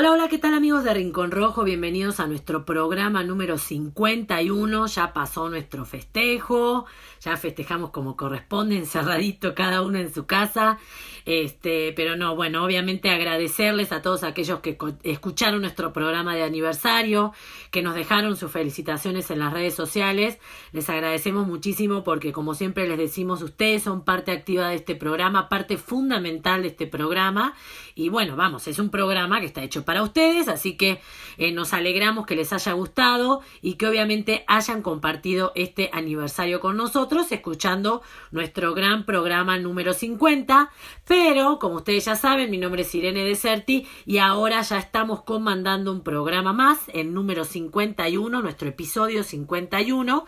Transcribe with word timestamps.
Hola, 0.00 0.12
hola, 0.12 0.28
¿qué 0.28 0.38
tal 0.38 0.54
amigos 0.54 0.84
de 0.84 0.94
Rincón 0.94 1.32
Rojo? 1.32 1.64
Bienvenidos 1.64 2.20
a 2.20 2.28
nuestro 2.28 2.64
programa 2.64 3.24
número 3.24 3.58
51. 3.58 4.86
Ya 4.86 5.12
pasó 5.12 5.48
nuestro 5.50 5.84
festejo, 5.84 6.86
ya 7.20 7.36
festejamos 7.36 7.90
como 7.90 8.16
corresponde, 8.16 8.76
encerradito 8.76 9.56
cada 9.56 9.82
uno 9.82 9.98
en 9.98 10.14
su 10.14 10.24
casa. 10.24 10.78
Este, 11.26 11.92
pero 11.94 12.14
no, 12.14 12.36
bueno, 12.36 12.64
obviamente 12.64 13.10
agradecerles 13.10 13.90
a 13.90 14.00
todos 14.00 14.22
aquellos 14.22 14.60
que 14.60 14.78
escucharon 15.02 15.62
nuestro 15.62 15.92
programa 15.92 16.36
de 16.36 16.44
aniversario, 16.44 17.32
que 17.72 17.82
nos 17.82 17.96
dejaron 17.96 18.36
sus 18.36 18.52
felicitaciones 18.52 19.32
en 19.32 19.40
las 19.40 19.52
redes 19.52 19.74
sociales. 19.74 20.38
Les 20.70 20.88
agradecemos 20.88 21.48
muchísimo 21.48 22.04
porque, 22.04 22.32
como 22.32 22.54
siempre 22.54 22.88
les 22.88 22.98
decimos, 22.98 23.42
ustedes 23.42 23.82
son 23.82 24.04
parte 24.04 24.30
activa 24.30 24.68
de 24.68 24.76
este 24.76 24.94
programa, 24.94 25.48
parte 25.48 25.76
fundamental 25.76 26.62
de 26.62 26.68
este 26.68 26.86
programa. 26.86 27.54
Y 27.96 28.10
bueno, 28.10 28.36
vamos, 28.36 28.68
es 28.68 28.78
un 28.78 28.90
programa 28.90 29.40
que 29.40 29.46
está 29.46 29.62
hecho 29.64 29.84
para 29.88 30.02
ustedes, 30.02 30.48
así 30.48 30.76
que 30.76 31.00
eh, 31.38 31.50
nos 31.50 31.72
alegramos 31.72 32.26
que 32.26 32.36
les 32.36 32.52
haya 32.52 32.72
gustado 32.72 33.40
y 33.62 33.76
que 33.76 33.86
obviamente 33.86 34.44
hayan 34.46 34.82
compartido 34.82 35.50
este 35.54 35.88
aniversario 35.94 36.60
con 36.60 36.76
nosotros, 36.76 37.32
escuchando 37.32 38.02
nuestro 38.30 38.74
gran 38.74 39.06
programa 39.06 39.56
número 39.56 39.94
50. 39.94 40.70
Pero, 41.06 41.58
como 41.58 41.76
ustedes 41.76 42.04
ya 42.04 42.16
saben, 42.16 42.50
mi 42.50 42.58
nombre 42.58 42.82
es 42.82 42.94
Irene 42.94 43.24
Deserti 43.24 43.88
y 44.04 44.18
ahora 44.18 44.60
ya 44.60 44.76
estamos 44.76 45.22
comandando 45.22 45.90
un 45.90 46.02
programa 46.02 46.52
más, 46.52 46.80
el 46.92 47.14
número 47.14 47.44
51, 47.44 48.42
nuestro 48.42 48.68
episodio 48.68 49.22
51. 49.22 50.26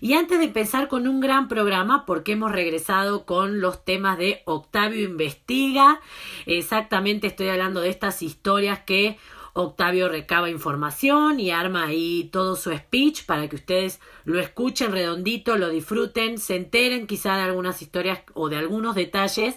Y 0.00 0.14
antes 0.14 0.38
de 0.38 0.46
empezar 0.46 0.88
con 0.88 1.08
un 1.08 1.20
gran 1.20 1.48
programa, 1.48 2.06
porque 2.06 2.32
hemos 2.32 2.52
regresado 2.52 3.24
con 3.24 3.60
los 3.60 3.84
temas 3.84 4.18
de 4.18 4.42
Octavio 4.44 5.02
Investiga, 5.02 6.00
exactamente 6.46 7.26
estoy 7.26 7.48
hablando 7.48 7.80
de 7.80 7.90
estas 7.90 8.22
historias 8.22 8.80
que 8.80 9.18
Octavio 9.54 10.08
recaba 10.08 10.50
información 10.50 11.40
y 11.40 11.50
arma 11.50 11.86
ahí 11.86 12.28
todo 12.32 12.54
su 12.54 12.72
speech 12.72 13.24
para 13.26 13.48
que 13.48 13.56
ustedes 13.56 14.00
lo 14.24 14.38
escuchen 14.38 14.92
redondito, 14.92 15.56
lo 15.56 15.68
disfruten, 15.68 16.38
se 16.38 16.54
enteren 16.54 17.06
quizá 17.06 17.36
de 17.36 17.42
algunas 17.42 17.82
historias 17.82 18.20
o 18.34 18.48
de 18.48 18.56
algunos 18.56 18.94
detalles 18.94 19.56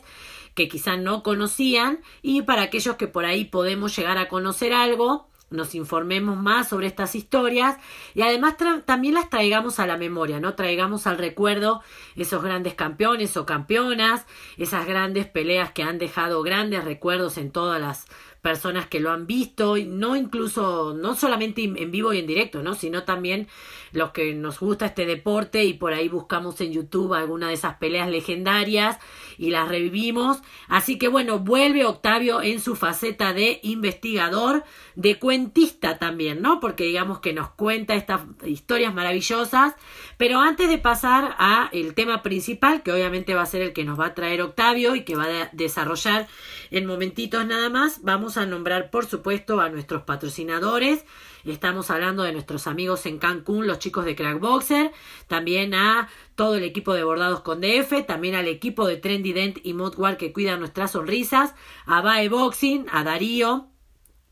que 0.55 0.67
quizá 0.67 0.97
no 0.97 1.23
conocían 1.23 2.01
y 2.21 2.41
para 2.41 2.63
aquellos 2.63 2.95
que 2.95 3.07
por 3.07 3.25
ahí 3.25 3.45
podemos 3.45 3.95
llegar 3.95 4.17
a 4.17 4.27
conocer 4.27 4.73
algo, 4.73 5.29
nos 5.51 5.75
informemos 5.75 6.37
más 6.37 6.69
sobre 6.69 6.87
estas 6.87 7.13
historias 7.13 7.77
y 8.15 8.21
además 8.21 8.55
también 8.85 9.13
las 9.13 9.29
traigamos 9.29 9.79
a 9.79 9.85
la 9.85 9.97
memoria, 9.97 10.39
¿no? 10.39 10.55
Traigamos 10.55 11.05
al 11.07 11.17
recuerdo 11.17 11.81
esos 12.15 12.41
grandes 12.41 12.73
campeones 12.73 13.37
o 13.37 13.45
campeonas, 13.45 14.25
esas 14.57 14.87
grandes 14.87 15.27
peleas 15.27 15.71
que 15.71 15.83
han 15.83 15.99
dejado 15.99 16.41
grandes 16.41 16.83
recuerdos 16.83 17.37
en 17.37 17.51
todas 17.51 17.79
las 17.79 18.07
personas 18.41 18.87
que 18.87 18.99
lo 18.99 19.11
han 19.11 19.27
visto, 19.27 19.75
no 19.77 20.15
incluso, 20.15 20.95
no 20.95 21.15
solamente 21.15 21.63
en 21.63 21.91
vivo 21.91 22.11
y 22.11 22.19
en 22.19 22.27
directo, 22.27 22.63
¿no? 22.63 22.73
Sino 22.73 23.03
también 23.03 23.47
los 23.91 24.11
que 24.11 24.33
nos 24.33 24.59
gusta 24.59 24.87
este 24.87 25.05
deporte 25.05 25.63
y 25.63 25.73
por 25.73 25.93
ahí 25.93 26.09
buscamos 26.09 26.59
en 26.61 26.71
YouTube 26.71 27.13
alguna 27.13 27.47
de 27.47 27.53
esas 27.53 27.75
peleas 27.77 28.09
legendarias 28.09 28.97
y 29.37 29.49
las 29.49 29.67
revivimos. 29.67 30.39
Así 30.67 30.97
que 30.97 31.07
bueno, 31.07 31.39
vuelve 31.39 31.85
Octavio 31.85 32.41
en 32.41 32.59
su 32.59 32.75
faceta 32.75 33.33
de 33.33 33.59
investigador, 33.63 34.63
de 34.95 35.19
cuentista 35.19 35.97
también, 35.97 36.41
¿no? 36.41 36.59
Porque 36.59 36.85
digamos 36.85 37.19
que 37.19 37.33
nos 37.33 37.49
cuenta 37.49 37.95
estas 37.95 38.21
historias 38.45 38.93
maravillosas. 38.93 39.75
Pero 40.17 40.39
antes 40.39 40.69
de 40.69 40.77
pasar 40.77 41.35
a 41.39 41.69
el 41.71 41.93
tema 41.93 42.21
principal, 42.21 42.83
que 42.83 42.91
obviamente 42.91 43.33
va 43.33 43.41
a 43.41 43.45
ser 43.45 43.61
el 43.61 43.73
que 43.73 43.83
nos 43.83 43.99
va 43.99 44.07
a 44.07 44.13
traer 44.13 44.41
Octavio 44.41 44.95
y 44.95 45.03
que 45.03 45.15
va 45.15 45.25
a 45.25 45.49
desarrollar 45.51 46.27
en 46.69 46.85
momentitos 46.85 47.45
nada 47.45 47.69
más, 47.69 48.01
vamos 48.03 48.37
a 48.37 48.45
nombrar 48.45 48.89
por 48.89 49.05
supuesto 49.05 49.59
a 49.59 49.69
nuestros 49.69 50.03
patrocinadores. 50.03 51.05
Estamos 51.45 51.89
hablando 51.89 52.23
de 52.23 52.33
nuestros 52.33 52.67
amigos 52.67 53.05
en 53.05 53.17
Cancún, 53.17 53.65
los 53.65 53.79
chicos 53.79 54.05
de 54.05 54.15
Crackboxer, 54.15 54.91
también 55.27 55.73
a 55.73 56.07
todo 56.35 56.55
el 56.55 56.63
equipo 56.63 56.93
de 56.93 57.03
bordados 57.03 57.41
con 57.41 57.61
DF, 57.61 58.05
también 58.05 58.35
al 58.35 58.47
equipo 58.47 58.85
de 58.85 58.97
Trendy 58.97 59.33
Dent 59.33 59.57
y 59.63 59.73
Modwar 59.73 60.17
que 60.17 60.33
cuidan 60.33 60.59
nuestras 60.59 60.91
sonrisas, 60.91 61.55
a 61.85 62.01
Bae 62.01 62.29
Boxing, 62.29 62.85
a 62.91 63.03
Darío, 63.03 63.70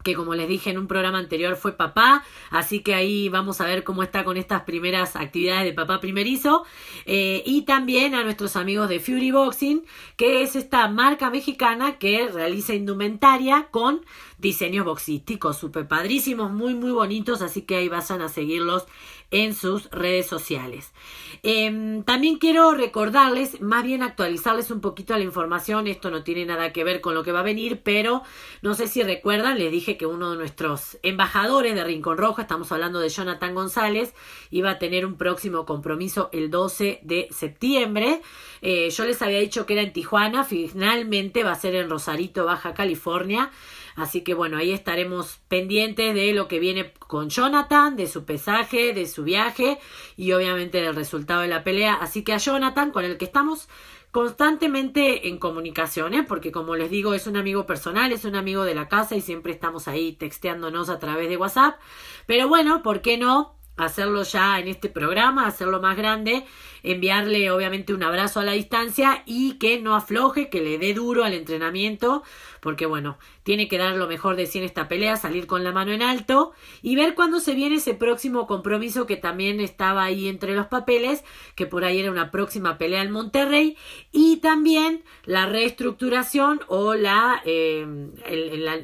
que 0.03 0.15
como 0.15 0.33
les 0.33 0.47
dije 0.47 0.69
en 0.69 0.77
un 0.77 0.87
programa 0.87 1.17
anterior 1.17 1.55
fue 1.55 1.73
papá, 1.73 2.23
así 2.51 2.81
que 2.81 2.95
ahí 2.95 3.29
vamos 3.29 3.59
a 3.59 3.65
ver 3.65 3.83
cómo 3.83 4.01
está 4.01 4.23
con 4.23 4.37
estas 4.37 4.63
primeras 4.63 5.15
actividades 5.15 5.65
de 5.65 5.73
papá 5.73 5.99
primerizo, 5.99 6.65
eh, 7.05 7.43
y 7.45 7.63
también 7.63 8.15
a 8.15 8.23
nuestros 8.23 8.55
amigos 8.55 8.87
de 8.89 8.99
Fury 8.99 9.31
Boxing, 9.31 9.85
que 10.15 10.41
es 10.41 10.55
esta 10.55 10.87
marca 10.87 11.29
mexicana 11.29 11.97
que 11.97 12.29
realiza 12.29 12.73
indumentaria 12.73 13.67
con 13.71 14.05
diseños 14.37 14.85
boxísticos, 14.85 15.57
super 15.57 15.87
padrísimos, 15.87 16.51
muy 16.51 16.73
muy 16.75 16.91
bonitos, 16.91 17.41
así 17.41 17.63
que 17.63 17.75
ahí 17.75 17.89
vayan 17.89 18.21
a 18.21 18.29
seguirlos 18.29 18.85
en 19.31 19.53
sus 19.53 19.90
redes 19.91 20.28
sociales. 20.28 20.91
Em, 21.44 22.03
también 22.03 22.38
quiero 22.38 22.72
recordarles, 22.73 23.62
más 23.62 23.84
bien 23.84 24.03
actualizarles 24.03 24.72
un 24.72 24.81
poquito 24.81 25.16
la 25.17 25.23
información, 25.23 25.88
esto 25.88 26.09
no 26.09 26.23
tiene 26.23 26.45
nada 26.45 26.73
que 26.73 26.84
ver 26.84 27.00
con 27.01 27.13
lo 27.13 27.23
que 27.23 27.31
va 27.31 27.40
a 27.41 27.44
venir, 27.44 27.81
pero 27.84 28.23
no 28.62 28.73
sé 28.73 28.88
si 28.88 29.03
recuerdan, 29.03 29.59
les 29.59 29.72
dije 29.72 29.97
que 29.97 30.06
uno 30.06 30.31
de 30.31 30.38
nuestros 30.38 30.97
embajadores 31.03 31.75
de 31.75 31.84
Rincón 31.84 32.17
Rojo, 32.17 32.41
estamos 32.41 32.72
hablando 32.72 33.00
de 33.00 33.09
Jonathan 33.09 33.56
González, 33.56 34.13
iba 34.50 34.72
a 34.72 34.79
tener 34.79 35.06
un 35.06 35.16
próximo 35.16 35.66
compromiso 35.66 36.29
el 36.34 36.50
12 36.50 37.00
de 37.03 37.28
septiembre. 37.31 38.22
Eh, 38.61 38.90
yo 38.90 39.06
les 39.06 39.22
había 39.22 39.40
dicho 39.40 39.66
que 39.66 39.73
era 39.73 39.84
en 39.84 39.94
Tijuana, 39.94 40.44
finalmente 40.44 41.44
va 41.44 41.51
a 41.51 41.56
ser 41.56 41.75
en 41.75 41.90
Rosarito, 41.90 42.46
Baja 42.46 42.73
California. 42.73 43.51
Así 43.99 44.21
que 44.21 44.33
bueno, 44.33 44.57
ahí 44.57 44.71
estaremos 44.71 45.39
pendientes 45.47 46.13
de 46.15 46.33
lo 46.33 46.47
que 46.47 46.59
viene 46.59 46.93
con 46.93 47.29
Jonathan, 47.29 47.95
de 47.95 48.07
su 48.07 48.23
pesaje, 48.23 48.93
de 48.93 49.05
su 49.05 49.23
viaje 49.23 49.77
y 50.15 50.31
obviamente 50.31 50.81
del 50.81 50.95
resultado 50.95 51.41
de 51.41 51.49
la 51.49 51.63
pelea. 51.63 51.95
Así 51.95 52.23
que 52.23 52.33
a 52.33 52.37
Jonathan, 52.37 52.91
con 52.91 53.03
el 53.03 53.17
que 53.17 53.25
estamos 53.25 53.67
constantemente 54.11 55.27
en 55.27 55.37
comunicación, 55.37 56.13
¿eh? 56.13 56.23
porque 56.23 56.51
como 56.51 56.75
les 56.75 56.89
digo, 56.89 57.13
es 57.13 57.27
un 57.27 57.35
amigo 57.35 57.65
personal, 57.65 58.11
es 58.11 58.25
un 58.25 58.35
amigo 58.35 58.63
de 58.63 58.73
la 58.73 58.87
casa 58.87 59.15
y 59.15 59.21
siempre 59.21 59.51
estamos 59.51 59.87
ahí 59.87 60.13
texteándonos 60.13 60.89
a 60.89 60.97
través 60.97 61.29
de 61.29 61.37
WhatsApp. 61.37 61.79
Pero 62.25 62.47
bueno, 62.47 62.81
¿por 62.81 63.01
qué 63.01 63.17
no? 63.17 63.59
hacerlo 63.79 64.23
ya 64.23 64.59
en 64.59 64.67
este 64.67 64.89
programa, 64.89 65.47
hacerlo 65.47 65.81
más 65.81 65.95
grande, 65.97 66.45
enviarle 66.83 67.49
obviamente 67.51 67.93
un 67.93 68.03
abrazo 68.03 68.39
a 68.39 68.43
la 68.43 68.51
distancia 68.51 69.23
y 69.25 69.53
que 69.53 69.79
no 69.79 69.95
afloje, 69.95 70.49
que 70.49 70.61
le 70.61 70.77
dé 70.77 70.93
duro 70.93 71.23
al 71.23 71.33
entrenamiento, 71.33 72.23
porque 72.62 72.86
bueno, 72.86 73.18
tiene 73.44 73.68
que 73.68 73.78
dar 73.78 73.96
lo 73.96 74.08
mejor 74.08 74.36
de 74.36 74.46
sí 74.46 74.59
en 74.59 74.66
esta 74.66 74.88
pelea, 74.88 75.18
salir 75.18 75.47
con 75.47 75.64
la 75.64 75.72
mano 75.72 75.92
en 75.92 76.02
alto 76.02 76.52
y 76.81 76.96
ver 76.96 77.16
cuándo 77.16 77.40
se 77.40 77.53
viene 77.53 77.75
ese 77.75 77.94
próximo 77.94 78.47
compromiso 78.47 79.06
que 79.06 79.18
también 79.18 79.59
estaba 79.59 80.03
ahí 80.03 80.28
entre 80.28 80.56
los 80.56 80.68
papeles, 80.68 81.24
que 81.56 81.66
por 81.66 81.84
ahí 81.84 82.00
era 82.00 82.12
una 82.12 82.31
próxima 82.31 82.78
pelea 82.78 83.02
en 83.02 83.12
Monterrey 83.12 83.78
y 84.12 84.38
también 84.38 85.03
la 85.25 85.46
reestructuración 85.46 86.62
o 86.68 86.96
la, 86.96 87.42
eh, 87.46 87.86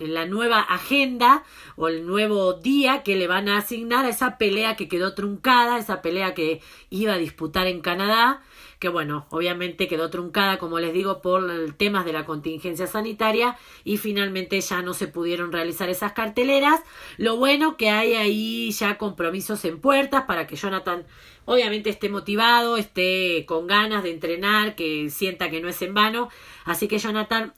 la 0.07 0.25
nueva 0.25 0.59
agenda 0.59 1.43
o 1.75 1.87
el 1.87 2.05
nuevo 2.05 2.53
día 2.53 3.03
que 3.03 3.15
le 3.15 3.27
van 3.27 3.49
a 3.49 3.57
asignar 3.57 4.05
a 4.05 4.09
esa 4.09 4.37
pelea 4.37 4.75
que 4.75 4.87
quedó 4.87 5.13
truncada, 5.13 5.77
esa 5.77 6.01
pelea 6.01 6.33
que 6.33 6.61
iba 6.89 7.13
a 7.13 7.17
disputar 7.17 7.67
en 7.67 7.81
Canadá 7.81 8.41
que 8.79 8.89
bueno, 8.89 9.25
obviamente 9.29 9.87
quedó 9.87 10.09
truncada, 10.09 10.57
como 10.57 10.79
les 10.79 10.93
digo, 10.93 11.21
por 11.21 11.73
temas 11.77 12.05
de 12.05 12.13
la 12.13 12.25
contingencia 12.25 12.87
sanitaria 12.87 13.57
y 13.83 13.97
finalmente 13.97 14.59
ya 14.59 14.81
no 14.81 14.93
se 14.93 15.07
pudieron 15.07 15.51
realizar 15.51 15.89
esas 15.89 16.13
carteleras. 16.13 16.81
Lo 17.17 17.37
bueno 17.37 17.77
que 17.77 17.89
hay 17.89 18.15
ahí 18.15 18.71
ya 18.71 18.97
compromisos 18.97 19.63
en 19.65 19.79
puertas 19.79 20.23
para 20.23 20.47
que 20.47 20.55
Jonathan 20.55 21.05
obviamente 21.45 21.89
esté 21.89 22.09
motivado, 22.09 22.77
esté 22.77 23.45
con 23.47 23.67
ganas 23.67 24.03
de 24.03 24.11
entrenar, 24.11 24.75
que 24.75 25.09
sienta 25.09 25.49
que 25.49 25.61
no 25.61 25.69
es 25.69 25.81
en 25.81 25.93
vano. 25.93 26.29
Así 26.65 26.87
que 26.87 26.97
Jonathan, 26.97 27.53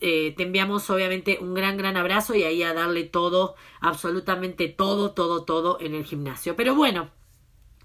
eh, 0.00 0.34
te 0.36 0.44
enviamos 0.44 0.88
obviamente 0.90 1.38
un 1.40 1.54
gran, 1.54 1.76
gran 1.76 1.96
abrazo 1.96 2.34
y 2.34 2.44
ahí 2.44 2.62
a 2.62 2.74
darle 2.74 3.04
todo, 3.04 3.54
absolutamente 3.80 4.68
todo, 4.68 5.12
todo, 5.12 5.44
todo 5.44 5.78
en 5.80 5.94
el 5.94 6.04
gimnasio. 6.04 6.56
Pero 6.56 6.74
bueno, 6.74 7.10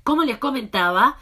como 0.04 0.24
les 0.24 0.38
comentaba, 0.38 1.18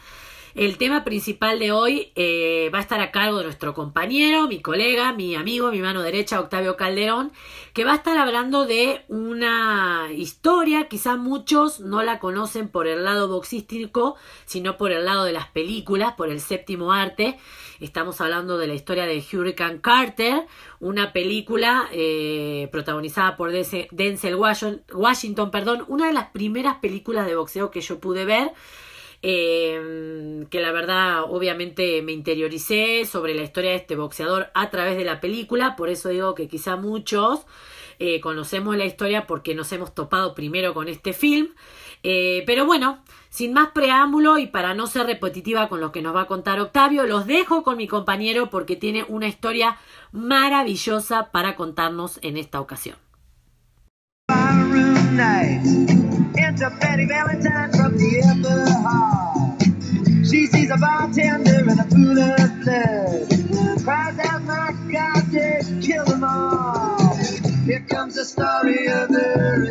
el 0.58 0.76
tema 0.76 1.04
principal 1.04 1.60
de 1.60 1.70
hoy 1.70 2.10
eh, 2.16 2.68
va 2.74 2.78
a 2.78 2.80
estar 2.80 3.00
a 3.00 3.12
cargo 3.12 3.38
de 3.38 3.44
nuestro 3.44 3.74
compañero, 3.74 4.48
mi 4.48 4.60
colega, 4.60 5.12
mi 5.12 5.36
amigo, 5.36 5.70
mi 5.70 5.78
mano 5.78 6.02
derecha, 6.02 6.40
Octavio 6.40 6.76
Calderón, 6.76 7.30
que 7.72 7.84
va 7.84 7.92
a 7.92 7.94
estar 7.94 8.18
hablando 8.18 8.66
de 8.66 9.04
una 9.06 10.08
historia, 10.12 10.88
quizá 10.88 11.14
muchos 11.14 11.78
no 11.78 12.02
la 12.02 12.18
conocen 12.18 12.68
por 12.68 12.88
el 12.88 13.04
lado 13.04 13.28
boxístico, 13.28 14.16
sino 14.46 14.76
por 14.76 14.90
el 14.90 15.04
lado 15.04 15.22
de 15.22 15.32
las 15.32 15.46
películas, 15.46 16.14
por 16.14 16.28
el 16.28 16.40
séptimo 16.40 16.92
arte. 16.92 17.38
Estamos 17.78 18.20
hablando 18.20 18.58
de 18.58 18.66
la 18.66 18.74
historia 18.74 19.06
de 19.06 19.24
Hurricane 19.32 19.80
Carter, 19.80 20.44
una 20.80 21.12
película 21.12 21.88
eh, 21.92 22.68
protagonizada 22.72 23.36
por 23.36 23.52
Denzel 23.52 24.34
Washington, 24.34 25.52
perdón, 25.52 25.84
una 25.86 26.08
de 26.08 26.14
las 26.14 26.30
primeras 26.30 26.78
películas 26.78 27.26
de 27.26 27.36
boxeo 27.36 27.70
que 27.70 27.80
yo 27.80 28.00
pude 28.00 28.24
ver 28.24 28.50
eh, 29.22 30.46
que 30.50 30.60
la 30.60 30.72
verdad 30.72 31.22
obviamente 31.28 32.02
me 32.02 32.12
interioricé 32.12 33.04
sobre 33.04 33.34
la 33.34 33.42
historia 33.42 33.70
de 33.70 33.76
este 33.76 33.96
boxeador 33.96 34.50
a 34.54 34.70
través 34.70 34.96
de 34.96 35.04
la 35.04 35.20
película, 35.20 35.76
por 35.76 35.88
eso 35.88 36.08
digo 36.08 36.34
que 36.34 36.48
quizá 36.48 36.76
muchos 36.76 37.46
eh, 37.98 38.20
conocemos 38.20 38.76
la 38.76 38.84
historia 38.84 39.26
porque 39.26 39.54
nos 39.54 39.72
hemos 39.72 39.94
topado 39.94 40.34
primero 40.34 40.72
con 40.74 40.88
este 40.88 41.12
film. 41.12 41.48
Eh, 42.04 42.44
pero 42.46 42.64
bueno, 42.64 43.02
sin 43.28 43.52
más 43.52 43.70
preámbulo 43.70 44.38
y 44.38 44.46
para 44.46 44.74
no 44.74 44.86
ser 44.86 45.06
repetitiva 45.06 45.68
con 45.68 45.80
lo 45.80 45.90
que 45.90 46.00
nos 46.00 46.14
va 46.14 46.22
a 46.22 46.26
contar 46.26 46.60
Octavio, 46.60 47.06
los 47.06 47.26
dejo 47.26 47.64
con 47.64 47.76
mi 47.76 47.88
compañero 47.88 48.50
porque 48.50 48.76
tiene 48.76 49.04
una 49.08 49.26
historia 49.26 49.78
maravillosa 50.12 51.30
para 51.32 51.56
contarnos 51.56 52.20
en 52.22 52.36
esta 52.36 52.60
ocasión. 52.60 52.96
She 60.24 60.46
sees 60.46 60.70
a 60.70 60.76
bartender 60.76 61.70
in 61.70 61.78
a 61.78 61.84
pool 61.84 62.18
of 62.18 62.60
blood. 62.64 63.84
Cries 63.84 64.18
out, 64.18 64.42
my 64.42 64.74
God, 64.92 65.22
they 65.30 65.60
kill 65.80 66.04
them 66.04 66.24
all. 66.24 67.14
Here 67.64 67.84
comes 67.88 68.16
the 68.16 68.24
story 68.24 68.88
of 68.88 69.08
hurricane. 69.10 69.67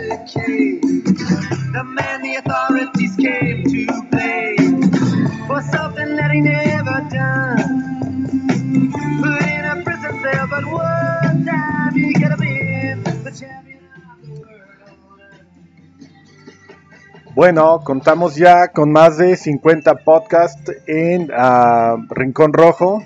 Bueno, 17.38 17.82
contamos 17.84 18.36
ya 18.36 18.70
con 18.70 18.92
más 18.92 19.20
de 19.20 19.38
50 19.38 19.98
podcasts 19.98 20.72
en 20.88 21.30
uh, 21.30 22.04
Rincón 22.10 22.52
Rojo, 22.52 23.04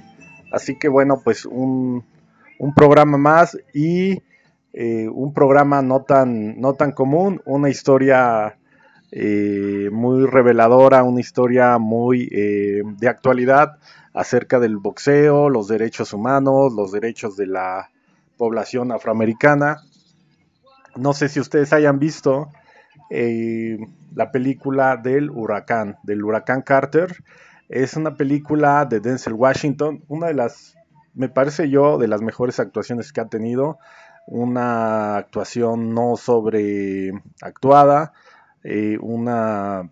así 0.54 0.80
que 0.80 0.88
bueno, 0.88 1.20
pues 1.22 1.46
un, 1.46 2.06
programa 2.74 3.18
más 3.18 3.58
y 3.74 4.24
eh, 4.72 5.10
un 5.10 5.34
programa 5.34 5.82
no 5.82 6.04
tan, 6.04 6.62
no 6.62 6.76
tan 6.76 6.94
común, 6.94 7.42
una 7.44 7.70
historia 7.70 8.58
eh, 9.12 9.90
muy 9.92 10.26
reveladora, 10.26 11.04
una 11.04 11.20
historia 11.20 11.78
muy 11.78 12.30
eh, 12.32 12.84
de 12.86 13.10
actualidad 13.10 13.80
acerca 14.14 14.62
del 14.62 14.78
boxeo, 14.78 15.50
los 15.50 15.68
derechos 15.68 16.14
humanos, 16.14 16.72
los 16.72 16.94
derechos 16.94 17.36
de 17.36 17.48
la 17.48 17.90
población 18.38 18.94
afroamericana. 18.94 19.82
No 20.96 21.12
sé 21.12 21.28
si 21.28 21.42
ustedes 21.42 21.74
hayan 21.74 22.00
visto 22.00 22.48
eh, 23.10 23.78
la 24.14 24.32
película 24.32 24.98
del 24.98 25.30
huracán, 25.30 25.98
del 26.04 26.24
huracán 26.24 26.62
Carter. 26.62 27.24
Es 27.70 27.96
una 27.96 28.16
película 28.16 28.86
de 28.86 29.00
Denzel 29.00 29.34
Washington, 29.34 30.04
una 30.08 30.28
de 30.28 30.34
las, 30.34 30.76
me 31.14 31.30
parece 31.30 31.70
yo, 31.70 31.98
de 31.98 32.08
las 32.08 32.22
mejores 32.22 32.60
actuaciones 32.60 33.14
que 33.14 33.22
ha 33.22 33.28
tenido. 33.28 33.80
Una 34.28 35.18
actuación 35.18 35.94
no 35.94 36.16
sobreactuada, 36.16 38.14
eh, 38.64 38.98
una, 39.02 39.90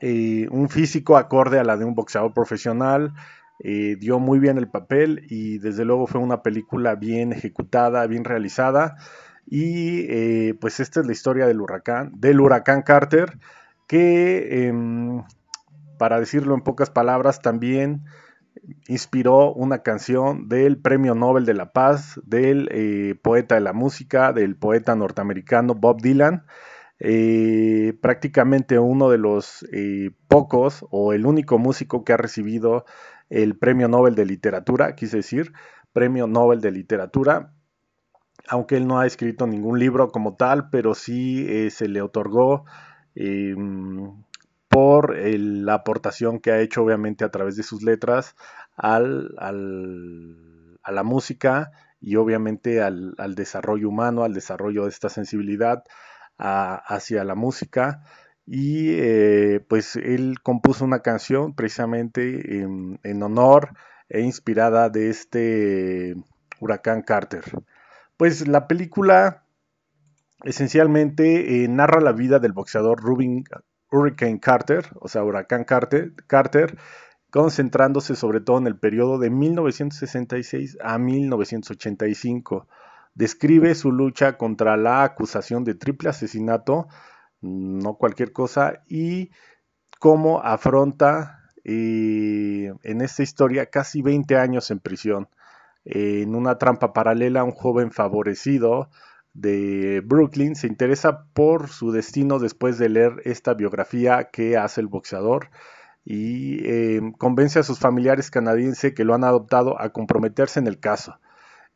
eh, 0.00 0.46
un 0.50 0.68
físico 0.68 1.16
acorde 1.16 1.58
a 1.58 1.64
la 1.64 1.76
de 1.76 1.84
un 1.84 1.94
boxeador 1.94 2.32
profesional. 2.32 3.12
Eh, 3.60 3.96
dio 3.98 4.18
muy 4.18 4.38
bien 4.38 4.58
el 4.58 4.68
papel 4.68 5.26
y 5.28 5.58
desde 5.58 5.84
luego 5.84 6.06
fue 6.06 6.20
una 6.20 6.42
película 6.42 6.94
bien 6.96 7.32
ejecutada, 7.32 8.06
bien 8.06 8.24
realizada. 8.24 8.96
Y 9.46 10.06
eh, 10.10 10.54
pues 10.60 10.80
esta 10.80 11.00
es 11.00 11.06
la 11.06 11.12
historia 11.12 11.46
del 11.46 11.60
huracán, 11.60 12.12
del 12.16 12.40
huracán 12.40 12.82
Carter, 12.82 13.38
que 13.86 14.66
em, 14.66 15.22
para 15.98 16.18
decirlo 16.18 16.54
en 16.54 16.62
pocas 16.62 16.90
palabras 16.90 17.40
también 17.42 18.04
inspiró 18.88 19.52
una 19.52 19.82
canción 19.82 20.48
del 20.48 20.78
Premio 20.78 21.14
Nobel 21.14 21.44
de 21.44 21.54
la 21.54 21.72
Paz, 21.72 22.20
del 22.24 22.68
eh, 22.72 23.14
poeta 23.20 23.56
de 23.56 23.60
la 23.60 23.72
música, 23.72 24.32
del 24.32 24.56
poeta 24.56 24.94
norteamericano 24.94 25.74
Bob 25.74 26.00
Dylan. 26.00 26.46
Eh, 27.00 27.98
prácticamente 28.00 28.78
uno 28.78 29.10
de 29.10 29.18
los 29.18 29.66
pocos 30.28 30.86
o 30.90 31.12
el 31.12 31.26
único 31.26 31.58
músico 31.58 32.04
que 32.04 32.12
ha 32.12 32.16
recibido 32.16 32.84
el 33.30 33.58
Premio 33.58 33.88
Nobel 33.88 34.14
de 34.14 34.24
Literatura, 34.26 34.94
quise 34.94 35.18
decir, 35.18 35.52
Premio 35.92 36.26
Nobel 36.26 36.60
de 36.60 36.70
Literatura, 36.70 37.52
aunque 38.48 38.76
él 38.76 38.86
no 38.86 38.98
ha 38.98 39.06
escrito 39.06 39.46
ningún 39.46 39.78
libro 39.78 40.10
como 40.10 40.36
tal, 40.36 40.70
pero 40.70 40.94
sí 40.94 41.46
eh, 41.48 41.70
se 41.70 41.88
le 41.88 42.02
otorgó 42.02 42.64
em, 43.14 44.12
por 44.68 45.16
la 45.16 45.74
aportación 45.74 46.40
que 46.40 46.50
ha 46.52 46.60
hecho 46.60 46.82
obviamente 46.82 47.24
a 47.24 47.30
través 47.30 47.56
de 47.56 47.62
sus 47.62 47.82
letras 47.82 48.34
al, 48.76 49.34
a 49.38 50.92
la 50.92 51.02
música 51.04 51.70
y 52.00 52.16
obviamente 52.16 52.82
al, 52.82 53.14
desarrollo 53.34 53.88
humano, 53.88 54.24
al 54.24 54.34
desarrollo 54.34 54.84
de 54.84 54.90
esta 54.90 55.08
sensibilidad 55.08 55.84
hacia 56.36 57.24
la 57.24 57.34
música. 57.34 58.02
Y 58.46 58.90
eh, 58.90 59.64
pues 59.68 59.96
él 59.96 60.36
compuso 60.42 60.84
una 60.84 61.00
canción 61.00 61.54
precisamente 61.54 62.62
en 62.62 63.22
honor 63.22 63.70
e 64.08 64.20
inspirada 64.20 64.90
de 64.90 65.08
este 65.08 66.14
huracán 66.60 67.02
Carter. 67.02 67.44
Pues 68.16 68.46
la 68.46 68.68
película 68.68 69.44
esencialmente 70.44 71.64
eh, 71.64 71.68
narra 71.68 72.00
la 72.00 72.12
vida 72.12 72.38
del 72.38 72.52
boxeador 72.52 73.00
Rubin 73.00 73.44
Hurricane 73.90 74.38
Carter, 74.38 74.86
o 75.00 75.08
sea, 75.08 75.24
Huracán 75.24 75.64
Carter, 75.64 76.12
Carter, 76.26 76.78
concentrándose 77.30 78.14
sobre 78.14 78.40
todo 78.40 78.58
en 78.58 78.68
el 78.68 78.78
periodo 78.78 79.18
de 79.18 79.30
1966 79.30 80.78
a 80.80 80.98
1985. 80.98 82.68
Describe 83.14 83.74
su 83.74 83.90
lucha 83.90 84.36
contra 84.36 84.76
la 84.76 85.02
acusación 85.02 85.64
de 85.64 85.74
triple 85.74 86.10
asesinato, 86.10 86.86
no 87.40 87.94
cualquier 87.94 88.32
cosa, 88.32 88.82
y 88.86 89.30
cómo 89.98 90.40
afronta 90.40 91.50
eh, 91.64 92.72
en 92.82 93.00
esta 93.00 93.22
historia 93.22 93.66
casi 93.66 94.02
20 94.02 94.36
años 94.36 94.70
en 94.70 94.78
prisión 94.78 95.28
en 95.84 96.34
una 96.34 96.58
trampa 96.58 96.92
paralela, 96.92 97.44
un 97.44 97.52
joven 97.52 97.90
favorecido 97.92 98.90
de 99.34 100.00
Brooklyn 100.04 100.54
se 100.54 100.68
interesa 100.68 101.26
por 101.34 101.68
su 101.68 101.90
destino 101.90 102.38
después 102.38 102.78
de 102.78 102.88
leer 102.88 103.20
esta 103.24 103.54
biografía 103.54 104.30
que 104.32 104.56
hace 104.56 104.80
el 104.80 104.86
boxeador 104.86 105.50
y 106.04 106.60
eh, 106.66 107.00
convence 107.18 107.58
a 107.58 107.64
sus 107.64 107.78
familiares 107.78 108.30
canadienses 108.30 108.94
que 108.94 109.04
lo 109.04 109.14
han 109.14 109.24
adoptado 109.24 109.80
a 109.80 109.90
comprometerse 109.92 110.60
en 110.60 110.68
el 110.68 110.78
caso. 110.78 111.18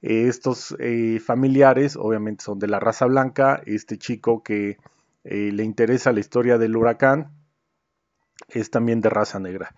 estos 0.01 0.77
eh, 0.79 1.21
familiares 1.21 1.97
obviamente 1.97 2.45
son 2.45 2.59
de 2.61 2.69
la 2.69 2.79
raza 2.81 3.07
blanca, 3.07 3.61
este 3.67 3.99
chico 3.99 4.43
que 4.43 4.79
eh, 5.25 5.51
le 5.53 5.65
interesa 5.65 6.13
la 6.13 6.21
historia 6.21 6.59
del 6.59 6.77
huracán 6.77 7.33
es 8.49 8.71
también 8.71 9.01
de 9.01 9.11
raza 9.11 9.41
negra. 9.41 9.75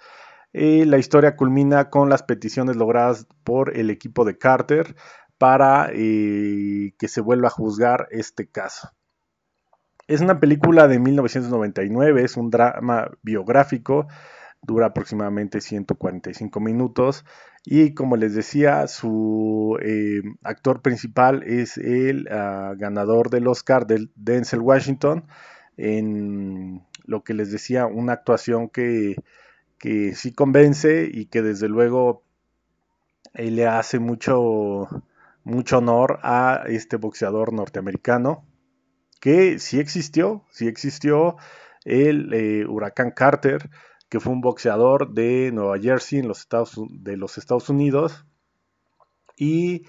La 0.52 0.98
historia 0.98 1.36
culmina 1.36 1.90
con 1.90 2.08
las 2.08 2.24
peticiones 2.24 2.76
logradas 2.76 3.26
por 3.44 3.76
el 3.76 3.88
equipo 3.88 4.24
de 4.24 4.36
Carter 4.36 4.96
para 5.38 5.90
eh, 5.94 6.92
que 6.98 7.08
se 7.08 7.20
vuelva 7.20 7.48
a 7.48 7.52
juzgar 7.52 8.08
este 8.10 8.48
caso. 8.48 8.90
Es 10.08 10.20
una 10.20 10.40
película 10.40 10.88
de 10.88 10.98
1999, 10.98 12.24
es 12.24 12.36
un 12.36 12.50
drama 12.50 13.10
biográfico, 13.22 14.08
dura 14.60 14.88
aproximadamente 14.88 15.60
145 15.60 16.60
minutos 16.60 17.24
y 17.64 17.94
como 17.94 18.16
les 18.16 18.34
decía, 18.34 18.86
su 18.88 19.78
eh, 19.82 20.20
actor 20.42 20.82
principal 20.82 21.42
es 21.44 21.78
el 21.78 22.26
ah, 22.30 22.74
ganador 22.76 23.30
del 23.30 23.46
Oscar, 23.46 23.86
del 23.86 24.10
Denzel 24.16 24.60
Washington, 24.60 25.26
en 25.76 26.82
lo 27.04 27.22
que 27.22 27.34
les 27.34 27.52
decía, 27.52 27.86
una 27.86 28.14
actuación 28.14 28.68
que 28.68 29.14
que 29.80 30.14
sí 30.14 30.32
convence 30.32 31.08
y 31.10 31.26
que 31.26 31.42
desde 31.42 31.66
luego 31.66 32.22
eh, 33.34 33.50
le 33.50 33.66
hace 33.66 33.98
mucho, 33.98 34.86
mucho 35.42 35.78
honor 35.78 36.20
a 36.22 36.64
este 36.68 36.96
boxeador 36.96 37.52
norteamericano 37.54 38.46
que 39.20 39.58
sí 39.58 39.80
existió, 39.80 40.44
sí 40.50 40.68
existió 40.68 41.36
el 41.84 42.32
eh, 42.34 42.66
huracán 42.66 43.10
Carter, 43.10 43.70
que 44.10 44.20
fue 44.20 44.34
un 44.34 44.42
boxeador 44.42 45.14
de 45.14 45.50
Nueva 45.52 45.78
Jersey 45.78 46.18
en 46.18 46.28
los 46.28 46.40
Estados, 46.40 46.78
de 46.90 47.16
los 47.16 47.38
Estados 47.38 47.70
Unidos. 47.70 48.26
Y 49.36 49.86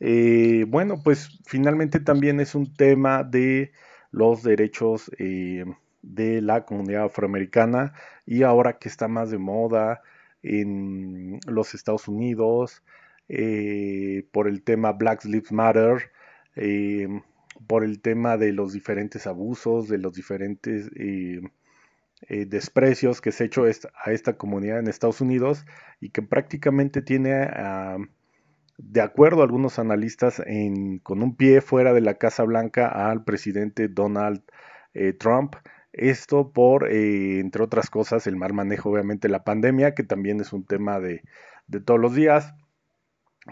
eh, 0.00 0.64
bueno, 0.68 1.02
pues 1.02 1.38
finalmente 1.44 2.00
también 2.00 2.40
es 2.40 2.54
un 2.54 2.74
tema 2.74 3.24
de 3.24 3.72
los 4.10 4.42
derechos 4.42 5.10
de 5.18 6.40
la 6.40 6.64
comunidad 6.64 7.04
afroamericana 7.04 7.94
y 8.26 8.42
ahora 8.42 8.78
que 8.78 8.88
está 8.88 9.08
más 9.08 9.30
de 9.30 9.38
moda 9.38 10.02
en 10.42 11.40
los 11.46 11.74
Estados 11.74 12.06
Unidos 12.08 12.82
eh, 13.28 14.26
por 14.32 14.46
el 14.48 14.62
tema 14.62 14.92
Black 14.92 15.24
Lives 15.24 15.50
Matter, 15.50 16.10
eh, 16.56 17.08
por 17.66 17.82
el 17.84 18.00
tema 18.00 18.36
de 18.36 18.52
los 18.52 18.72
diferentes 18.72 19.26
abusos, 19.26 19.88
de 19.88 19.98
los 19.98 20.12
diferentes 20.12 20.90
eh, 20.96 21.40
desprecios 22.46 23.20
que 23.20 23.32
se 23.32 23.44
ha 23.44 23.46
hecho 23.46 23.64
a 23.64 24.12
esta 24.12 24.36
comunidad 24.36 24.78
en 24.78 24.88
Estados 24.88 25.20
Unidos 25.20 25.64
y 26.00 26.10
que 26.10 26.22
prácticamente 26.22 27.00
tiene 27.02 27.32
a, 27.34 27.96
de 28.76 29.00
acuerdo 29.00 29.40
a 29.40 29.44
algunos 29.44 29.78
analistas, 29.78 30.42
con 31.02 31.22
un 31.22 31.36
pie 31.36 31.60
fuera 31.60 31.92
de 31.92 32.00
la 32.00 32.14
Casa 32.14 32.44
Blanca 32.44 32.88
al 32.88 33.24
presidente 33.24 33.88
Donald 33.88 34.42
Trump. 35.18 35.56
Esto 35.96 36.50
por, 36.52 36.90
eh, 36.90 37.38
entre 37.38 37.62
otras 37.62 37.88
cosas, 37.88 38.26
el 38.26 38.36
mal 38.36 38.52
manejo, 38.52 38.90
obviamente, 38.90 39.28
la 39.28 39.44
pandemia, 39.44 39.94
que 39.94 40.02
también 40.02 40.40
es 40.40 40.52
un 40.52 40.66
tema 40.66 40.98
de, 40.98 41.22
todos 41.84 42.00
los 42.00 42.14
días. 42.14 42.52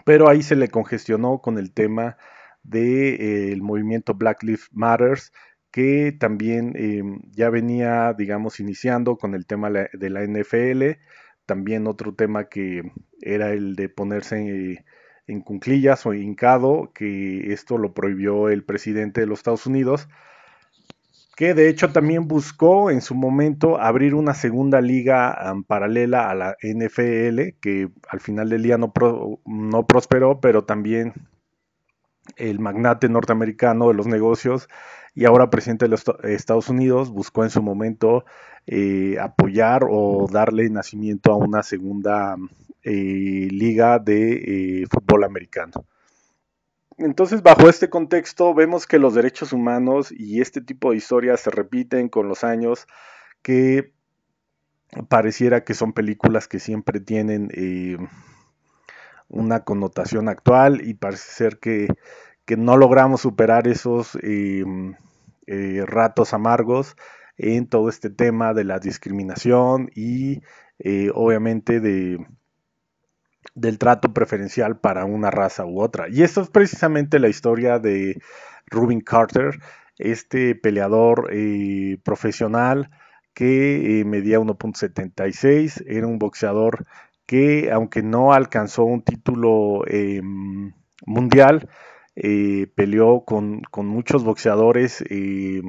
Pero 0.05 0.27
ahí 0.27 0.43
se 0.43 0.55
le 0.55 0.67
congestionó 0.67 1.39
con 1.39 1.57
el 1.57 1.73
tema 1.73 2.17
del 2.63 3.61
movimiento 3.61 4.13
Black 4.15 4.43
Lives 4.43 4.67
Matters, 4.71 5.31
que 5.71 6.11
también 6.19 6.73
em, 6.75 7.21
ya 7.31 7.49
venía, 7.49 8.13
digamos, 8.13 8.59
iniciando 8.59 9.17
con 9.17 9.35
el 9.35 9.45
tema 9.45 9.69
de 9.71 10.09
la 10.09 10.23
NFL, 10.23 10.99
también 11.45 11.87
otro 11.87 12.13
tema 12.15 12.49
que 12.49 12.83
era 13.21 13.51
el 13.53 13.75
de 13.75 13.89
ponerse 13.89 14.37
en, 14.37 14.85
en 15.27 15.41
cunclillas 15.41 16.05
o 16.05 16.13
hincado, 16.13 16.91
que 16.93 17.53
esto 17.53 17.77
lo 17.77 17.93
prohibió 17.93 18.49
el 18.49 18.65
presidente 18.65 19.21
de 19.21 19.27
los 19.27 19.39
Estados 19.39 19.65
Unidos, 19.65 20.09
que 21.35 21.53
de 21.53 21.69
hecho 21.69 21.91
también 21.91 22.27
buscó 22.27 22.91
en 22.91 23.01
su 23.01 23.15
momento 23.15 23.79
abrir 23.79 24.13
una 24.13 24.33
segunda 24.33 24.81
liga 24.81 25.35
paralela 25.67 26.29
a 26.29 26.35
la 26.35 26.57
NFL, 26.61 27.59
que 27.59 27.89
al 28.07 28.19
final 28.19 28.49
del 28.49 28.63
día 28.63 28.77
no, 28.77 28.93
no 29.45 29.87
prosperó, 29.87 30.39
pero 30.39 30.63
también 30.63 31.13
el 32.37 32.59
magnate 32.59 33.09
norteamericano 33.09 33.87
de 33.87 33.95
los 33.95 34.07
negocios 34.07 34.69
y 35.15 35.25
ahora 35.25 35.49
presidente 35.49 35.85
de 35.85 35.89
los 35.89 36.03
Estados 36.23 36.69
Unidos 36.69 37.11
buscó 37.11 37.43
en 37.43 37.49
su 37.49 37.61
momento 37.61 38.25
eh, 38.65 39.17
apoyar 39.19 39.83
o 39.89 40.27
darle 40.31 40.69
nacimiento 40.69 41.31
a 41.31 41.37
una 41.37 41.63
segunda 41.63 42.35
eh, 42.83 43.47
liga 43.51 43.99
de 43.99 44.81
eh, 44.81 44.85
fútbol 44.89 45.23
americano. 45.23 45.85
Entonces, 46.97 47.41
bajo 47.41 47.69
este 47.69 47.89
contexto, 47.89 48.53
vemos 48.53 48.87
que 48.87 48.99
los 48.99 49.15
derechos 49.15 49.53
humanos 49.53 50.11
y 50.11 50.41
este 50.41 50.61
tipo 50.61 50.91
de 50.91 50.97
historias 50.97 51.41
se 51.41 51.49
repiten 51.49 52.09
con 52.09 52.27
los 52.27 52.43
años, 52.43 52.87
que 53.41 53.93
pareciera 55.09 55.63
que 55.63 55.73
son 55.73 55.93
películas 55.93 56.47
que 56.47 56.59
siempre 56.59 56.99
tienen 56.99 57.49
una 59.27 59.63
connotación 59.63 60.29
actual 60.29 60.87
y 60.87 60.93
parece 60.93 61.31
ser 61.31 61.59
que 61.59 61.87
que 62.45 62.57
no 62.57 62.77
logramos 62.77 63.21
superar 63.21 63.67
esos 63.67 64.17
em, 64.21 64.95
eh, 65.47 65.83
ratos 65.85 66.33
amargos 66.33 66.95
en 67.37 67.67
todo 67.67 67.89
este 67.89 68.09
tema 68.09 68.53
de 68.53 68.63
la 68.63 68.79
discriminación 68.79 69.89
y 69.95 70.41
eh, 70.79 71.09
obviamente 71.13 71.79
de, 71.79 72.25
del 73.55 73.77
trato 73.77 74.13
preferencial 74.13 74.79
para 74.79 75.05
una 75.05 75.31
raza 75.31 75.65
u 75.65 75.81
otra. 75.81 76.07
Y 76.09 76.23
esto 76.23 76.41
es 76.41 76.49
precisamente 76.49 77.19
la 77.19 77.29
historia 77.29 77.79
de 77.79 78.21
Rubin 78.67 79.01
Carter, 79.01 79.59
este 79.97 80.55
peleador 80.55 81.29
eh, 81.31 81.97
profesional 82.03 82.89
que 83.33 84.03
medía 84.05 84.39
1.76, 84.39 85.83
era 85.87 86.07
un 86.07 86.19
boxeador 86.19 86.85
que 87.25 87.71
aunque 87.71 88.03
no 88.03 88.33
alcanzó 88.33 88.83
un 88.83 89.03
título 89.03 89.83
em, 89.87 90.73
mundial, 91.05 91.69
eh, 92.15 92.67
peleó 92.75 93.25
con, 93.25 93.63
muchos 93.75 94.23
boxeadores 94.23 95.03
eh, 95.09 95.61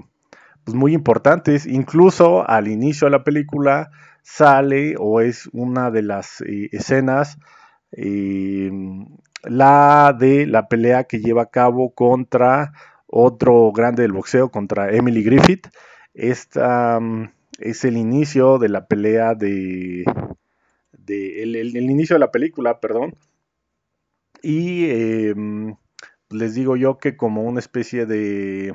pues 0.65 0.75
muy 0.77 0.93
importantes. 0.95 1.67
Incluso 1.67 2.49
al 2.49 2.69
inicio 2.69 3.07
de 3.07 3.13
la 3.13 3.25
película 3.25 3.91
sale 4.23 4.95
o 4.99 5.21
es 5.21 5.49
una 5.53 5.91
de 5.91 6.03
las 6.03 6.43
eh, 7.97 8.71
la 9.43 10.15
de 10.19 10.47
la 10.47 10.69
pelea 10.69 11.05
que 11.05 11.21
lleva 11.21 11.43
a 11.43 11.51
cabo 11.51 11.95
contra 11.95 12.73
otro 13.07 13.73
grande 13.73 14.03
del 14.03 14.13
boxeo, 14.13 14.51
contra 14.51 14.91
Emily 14.93 15.23
Griffith. 15.23 15.69
Esta 16.15 16.99
mm, 17.01 17.31
es 17.59 17.85
el 17.85 17.97
inicio 17.97 18.59
de 18.59 18.69
la 18.69 18.87
pelea 18.87 19.35
de... 19.35 20.05
el, 21.07 21.91
inicio 21.91 22.17
de 22.17 22.21
la 22.21 22.31
película, 22.31 22.81
perdón. 22.81 23.15
Y 24.43 24.91
em, 24.91 25.77
les 26.31 26.55
digo 26.55 26.77
yo 26.77 26.99
que 26.99 27.17
como 27.17 27.43
una 27.43 27.61
especie 27.61 28.07
de, 28.07 28.75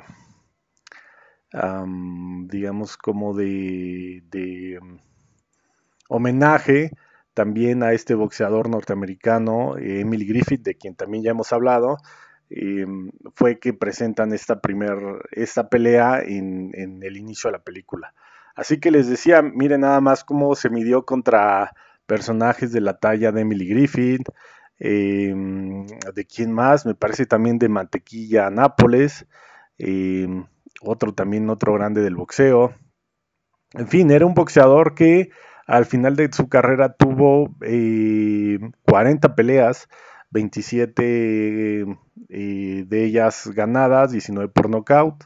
digamos, 2.48 2.96
como 2.96 3.34
de, 3.34 4.78
mm, 4.82 4.96
homenaje 6.08 6.90
también 7.34 7.82
a 7.82 7.92
este 7.92 8.14
boxeador 8.14 8.68
norteamericano, 8.68 9.76
Emily 9.78 10.26
Griffith, 10.26 10.62
de 10.62 10.76
quien 10.76 10.94
también 10.94 11.24
ya 11.24 11.30
hemos 11.30 11.52
hablado, 11.52 11.98
em, 12.50 13.10
fue 13.34 13.58
que 13.58 13.72
presentan 13.72 14.32
esta, 14.32 14.60
primer, 14.60 14.98
esta 15.32 15.68
pelea 15.68 16.20
en, 16.22 16.70
en, 16.74 17.02
el 17.02 17.16
inicio 17.16 17.48
de 17.48 17.58
la 17.58 17.64
película. 17.64 18.14
Así 18.54 18.80
que 18.80 18.90
les 18.90 19.08
decía, 19.08 19.42
miren 19.42 19.82
nada 19.82 20.00
más 20.00 20.24
cómo 20.24 20.54
se 20.54 20.70
midió 20.70 21.04
contra 21.04 21.72
personajes 22.06 22.72
de 22.72 22.80
la 22.80 22.98
talla 22.98 23.32
de 23.32 23.42
Emily 23.42 23.68
Griffith, 23.68 24.28
Em, 24.80 25.86
¿De 26.14 26.24
quién 26.26 26.52
más? 26.52 26.86
Me 26.86 26.94
parece 26.94 27.26
también 27.26 27.58
de 27.58 27.68
Mantequilla 27.68 28.50
Nápoles. 28.50 29.26
Em, 29.78 30.46
otro 30.82 31.14
también, 31.14 31.50
otro 31.50 31.74
grande 31.74 32.02
del 32.02 32.16
boxeo. 32.16 32.74
En 33.74 33.88
fin, 33.88 34.10
era 34.10 34.26
un 34.26 34.34
boxeador 34.34 34.94
que 34.94 35.30
al 35.70 35.86
final 35.86 36.16
de 36.16 36.28
su 36.32 36.48
carrera 36.48 36.94
tuvo 36.94 37.54
40 37.60 39.28
em, 39.28 39.34
peleas, 39.36 39.88
27 40.30 41.86
eh, 42.28 42.84
de 42.86 43.04
ellas 43.04 43.48
ganadas, 43.54 44.10
19 44.10 44.48
por 44.48 44.68
nocaut. 44.68 45.24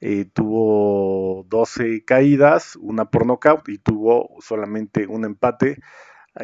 Eh, 0.00 0.26
tuvo 0.32 1.44
12 1.48 2.04
caídas, 2.04 2.76
una 2.76 3.10
por 3.10 3.26
nocaut 3.26 3.68
y 3.68 3.78
tuvo 3.78 4.30
solamente 4.40 5.08
un 5.08 5.24
empate 5.24 5.80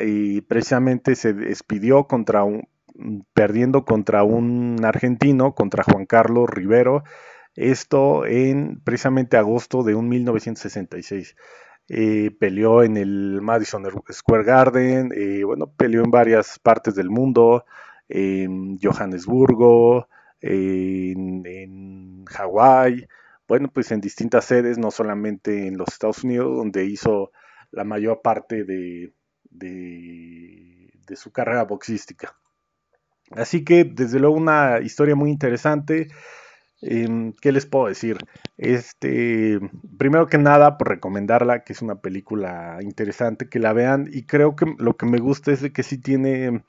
y 0.02 0.40
precisamente 0.42 1.14
se 1.14 1.32
despidió 1.32 2.08
contra 2.08 2.42
un, 2.42 2.68
perdiendo 3.32 3.84
contra 3.84 4.24
un 4.24 4.84
argentino, 4.84 5.54
contra 5.54 5.84
Juan 5.84 6.04
Carlos 6.06 6.50
Rivero, 6.50 7.04
esto 7.54 8.26
en 8.26 8.80
precisamente 8.82 9.36
agosto 9.36 9.84
de 9.84 9.94
un 9.94 10.08
1966. 10.08 11.36
Eh, 11.88 12.32
peleó 12.38 12.82
en 12.82 12.96
el 12.96 13.40
Madison 13.42 13.84
Square 14.12 14.44
Garden, 14.44 15.12
eh, 15.14 15.44
bueno, 15.44 15.68
peleó 15.68 16.02
en 16.02 16.10
varias 16.10 16.58
partes 16.58 16.96
del 16.96 17.10
mundo, 17.10 17.64
en 18.08 18.78
Johannesburgo, 18.78 20.08
en, 20.40 21.46
en 21.46 22.24
Hawái, 22.26 23.06
bueno, 23.48 23.68
pues 23.72 23.92
en 23.92 24.00
distintas 24.00 24.44
sedes, 24.46 24.78
no 24.78 24.90
solamente 24.90 25.68
en 25.68 25.78
los 25.78 25.88
Estados 25.88 26.24
Unidos, 26.24 26.56
donde 26.56 26.84
hizo 26.84 27.30
la 27.70 27.84
mayor 27.84 28.20
parte 28.22 28.64
de, 28.64 29.12
de, 29.50 31.16
su 31.16 31.30
carrera 31.32 31.64
boxística. 31.64 32.36
Así 33.30 33.64
que 33.64 33.84
desde 33.84 34.18
luego 34.18 34.36
una 34.36 34.80
historia 34.80 35.14
muy 35.14 35.30
interesante. 35.30 36.08
Em, 36.82 37.32
¿Qué 37.40 37.52
les 37.52 37.66
puedo 37.66 37.86
decir? 37.86 38.18
Este, 38.56 39.58
primero 39.98 40.26
que 40.26 40.38
nada, 40.38 40.78
por 40.78 40.88
recomendarla, 40.88 41.64
que 41.64 41.72
es 41.72 41.82
una 41.82 42.00
película 42.00 42.78
interesante, 42.82 43.48
que 43.48 43.58
la 43.58 43.72
vean. 43.72 44.08
Y 44.12 44.24
creo 44.24 44.56
que 44.56 44.66
lo 44.78 44.96
que 44.96 45.06
me 45.06 45.18
gusta 45.18 45.52
es 45.52 45.60
de 45.62 45.72
que 45.72 45.82
sí 45.82 45.98
tiene 45.98 46.64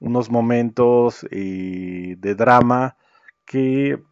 unos 0.00 0.30
momentos 0.30 1.26
eh, 1.30 2.16
de 2.18 2.34
drama 2.34 2.96
que 3.46 4.02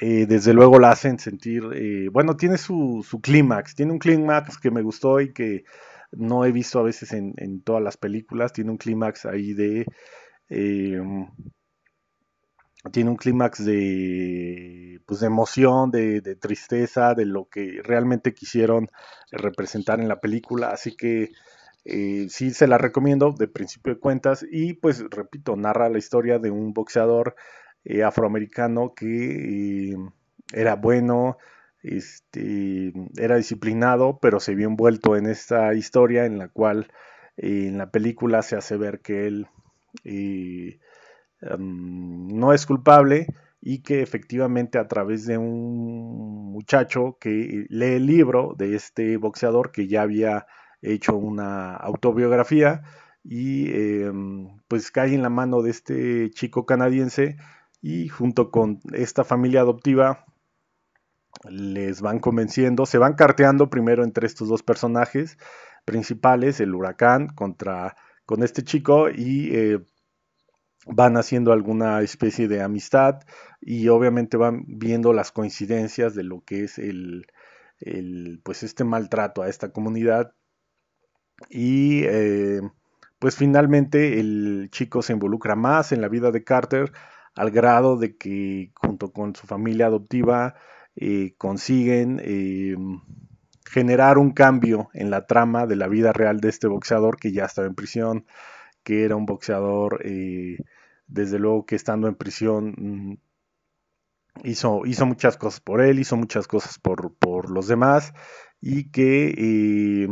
eh, 0.00 0.26
desde 0.26 0.52
luego 0.54 0.78
la 0.78 0.90
hacen 0.90 1.18
sentir, 1.18 1.64
eh, 1.74 2.08
bueno, 2.12 2.36
tiene 2.36 2.58
su, 2.58 3.04
su 3.08 3.20
clímax, 3.20 3.74
tiene 3.74 3.92
un 3.92 3.98
clímax 3.98 4.58
que 4.58 4.70
me 4.70 4.82
gustó 4.82 5.20
y 5.20 5.32
que 5.32 5.64
no 6.12 6.44
he 6.44 6.52
visto 6.52 6.78
a 6.78 6.82
veces 6.82 7.12
en, 7.12 7.62
todas 7.62 7.82
las 7.82 7.96
películas. 7.96 8.52
Tiene 8.52 8.70
un 8.70 8.78
clímax 8.78 9.26
ahí 9.26 9.54
de... 9.54 9.86
Em, 10.48 11.28
tiene 12.92 13.10
un 13.10 13.16
clímax 13.16 13.64
de, 13.64 15.00
pues 15.06 15.20
de 15.20 15.26
emoción, 15.26 15.90
de, 15.90 16.20
tristeza, 16.36 17.14
de 17.14 17.26
lo 17.26 17.48
que 17.48 17.80
realmente 17.82 18.34
quisieron 18.34 18.88
representar 19.30 20.00
en 20.00 20.08
la 20.08 20.20
película. 20.20 20.70
Así 20.70 20.96
que 20.96 21.30
eh, 21.84 22.26
sí 22.30 22.52
se 22.52 22.66
la 22.66 22.78
recomiendo 22.78 23.32
de 23.32 23.48
principio 23.48 23.94
de 23.94 24.00
cuentas. 24.00 24.46
Y 24.50 24.74
pues 24.74 25.04
repito, 25.10 25.56
narra 25.56 25.90
la 25.90 25.98
historia 25.98 26.38
de 26.38 26.50
un 26.50 26.72
boxeador 26.72 27.36
eh, 27.84 28.02
afroamericano 28.02 28.94
que 28.94 29.90
eh, 29.92 29.96
era 30.52 30.76
bueno, 30.76 31.36
este, 31.82 32.92
era 33.16 33.36
disciplinado, 33.36 34.18
pero 34.20 34.40
se 34.40 34.54
vio 34.54 34.68
envuelto 34.68 35.16
en 35.16 35.26
esta 35.26 35.74
historia 35.74 36.24
en 36.24 36.38
la 36.38 36.48
cual 36.48 36.90
en 37.36 37.78
la 37.78 37.90
película 37.90 38.42
se 38.42 38.56
hace 38.56 38.76
ver 38.76 39.00
que 39.00 39.26
él 39.26 39.48
eh, 41.42 41.56
no 41.58 42.52
es 42.52 42.66
culpable 42.66 43.26
y 43.60 43.82
que 43.82 44.02
efectivamente 44.02 44.78
a 44.78 44.88
través 44.88 45.26
de 45.26 45.38
un 45.38 46.52
muchacho 46.52 47.18
que 47.20 47.66
lee 47.68 47.96
el 47.96 48.06
libro 48.06 48.54
de 48.56 48.74
este 48.74 49.16
boxeador 49.16 49.70
que 49.72 49.86
ya 49.86 50.02
había 50.02 50.46
hecho 50.82 51.16
una 51.16 51.76
autobiografía, 51.76 52.82
y 53.22 53.70
em, 53.72 54.60
pues 54.68 54.90
cae 54.90 55.14
en 55.14 55.22
la 55.22 55.28
mano 55.30 55.62
de 55.62 55.70
este 55.70 56.30
chico 56.30 56.66
canadiense 56.66 57.36
y 57.82 58.08
junto 58.08 58.50
con 58.50 58.80
esta 58.92 59.24
familia 59.24 59.60
adoptiva 59.60 60.24
les 61.48 62.00
van 62.00 62.18
convenciendo, 62.18 62.86
se 62.86 62.98
van 62.98 63.14
carteando 63.14 63.70
primero 63.70 64.04
entre 64.04 64.26
estos 64.26 64.48
dos 64.48 64.62
personajes 64.62 65.38
principales, 65.84 66.60
el 66.60 66.74
huracán 66.74 67.28
contra 67.28 67.96
con 68.26 68.42
este 68.42 68.62
chico 68.62 69.08
y 69.10 69.54
eh, 69.54 69.78
van 70.90 71.16
haciendo 71.16 71.52
alguna 71.52 72.02
especie 72.02 72.48
de 72.48 72.62
amistad 72.62 73.20
y 73.60 73.88
obviamente 73.88 74.36
van 74.36 74.64
viendo 74.66 75.12
las 75.12 75.32
coincidencias 75.32 76.14
de 76.14 76.24
lo 76.24 76.42
que 76.42 76.64
es 76.64 76.78
el, 76.78 77.26
pues 78.42 78.62
este 78.62 78.84
maltrato 78.84 79.42
a 79.42 79.48
esta 79.48 79.72
comunidad. 79.72 80.34
Y 81.48 82.02
eh, 82.04 82.60
pues 83.18 83.36
finalmente 83.36 84.20
el 84.20 84.68
chico 84.70 85.02
se 85.02 85.12
involucra 85.12 85.54
más 85.54 85.92
en 85.92 86.00
la 86.00 86.08
vida 86.08 86.30
de 86.30 86.44
Carter 86.44 86.92
al 87.34 87.50
grado 87.50 87.96
de 87.96 88.16
que 88.16 88.72
junto 88.74 89.12
con 89.12 89.34
su 89.34 89.46
familia 89.46 89.86
adoptiva 89.86 90.54
eh, 90.96 91.34
consiguen 91.38 92.20
eh, 92.22 92.76
generar 93.64 94.18
un 94.18 94.32
cambio 94.32 94.90
en 94.92 95.10
la 95.10 95.26
trama 95.26 95.66
de 95.66 95.76
la 95.76 95.86
vida 95.86 96.12
real 96.12 96.40
de 96.40 96.48
este 96.48 96.66
boxeador 96.66 97.16
que 97.18 97.32
ya 97.32 97.44
estaba 97.44 97.68
en 97.68 97.74
prisión, 97.74 98.26
que 98.82 99.04
era 99.04 99.16
un 99.16 99.26
boxeador, 99.26 100.02
desde 101.10 101.38
luego 101.38 101.66
que 101.66 101.76
estando 101.76 102.08
en 102.08 102.14
prisión 102.14 102.74
mm, 102.76 103.18
hizo, 104.44 104.86
hizo 104.86 105.06
muchas 105.06 105.36
cosas 105.36 105.60
por 105.60 105.80
él, 105.80 105.98
hizo 105.98 106.16
muchas 106.16 106.46
cosas 106.46 106.78
por, 106.78 107.14
por 107.14 107.50
los 107.50 107.66
demás 107.68 108.12
y 108.60 108.90
que, 108.90 110.08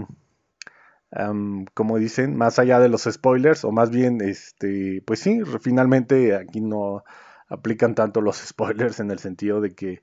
como 1.74 1.98
dicen, 1.98 2.36
más 2.36 2.58
allá 2.58 2.80
de 2.80 2.88
los 2.88 3.04
spoilers, 3.04 3.64
o 3.64 3.72
más 3.72 3.90
bien, 3.90 4.20
este, 4.20 5.02
pues 5.06 5.20
sí, 5.20 5.40
finalmente 5.60 6.34
aquí 6.34 6.60
no 6.60 7.04
aplican 7.48 7.94
tanto 7.94 8.20
los 8.20 8.36
spoilers 8.46 9.00
en 9.00 9.10
el 9.10 9.18
sentido 9.18 9.60
de 9.60 9.74
que 9.74 10.02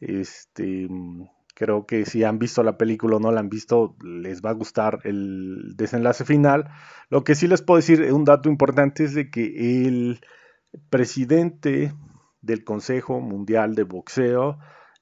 este, 0.00 0.88
creo 1.60 1.84
que 1.84 2.06
si 2.06 2.24
han 2.24 2.38
visto 2.38 2.62
la 2.62 2.78
película 2.78 3.16
o 3.16 3.20
no 3.20 3.30
la 3.32 3.40
han 3.40 3.50
visto, 3.50 3.94
les 4.02 4.40
va 4.40 4.48
a 4.48 4.54
gustar 4.54 5.00
el 5.04 5.74
desenlace 5.76 6.24
final. 6.24 6.70
Lo 7.10 7.22
que 7.22 7.34
sí 7.34 7.46
les 7.48 7.60
puedo 7.60 7.76
decir, 7.76 8.00
un 8.14 8.24
dato 8.24 8.48
importante 8.48 9.04
es 9.04 9.12
de 9.12 9.30
que 9.30 9.84
el 9.86 10.20
presidente 10.88 11.92
del 12.40 12.64
Consejo 12.64 13.20
Mundial 13.20 13.74
de 13.74 13.82
Boxeo 13.82 14.58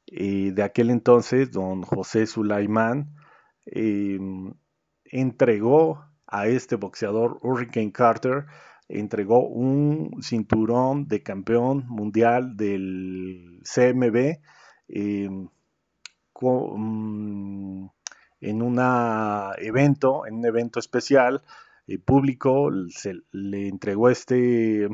eh, 0.09 0.51
de 0.53 0.63
aquel 0.65 0.91
entonces, 0.91 1.53
don 1.53 1.83
José 1.83 2.27
Sulaimán, 2.27 3.15
em, 3.65 4.53
entregó 5.05 6.05
a 6.27 6.49
este 6.49 6.75
boxeador 6.75 7.39
Hurricane 7.41 7.93
Carter, 7.93 8.47
entregó 8.89 9.47
un 9.47 10.21
cinturón 10.23 11.07
de 11.07 11.23
campeón 11.23 11.85
mundial 11.87 12.57
del 12.57 13.61
CMB 13.63 14.41
Em, 14.89 15.49
en 16.47 17.91
un 18.63 18.79
evento, 19.59 20.27
en 20.27 20.35
un 20.37 20.47
evento 20.47 20.79
especial 20.79 21.43
eh, 21.87 21.99
público, 21.99 22.71
se 22.91 23.15
le 23.33 23.69
entregó 23.69 24.11
este, 24.11 24.89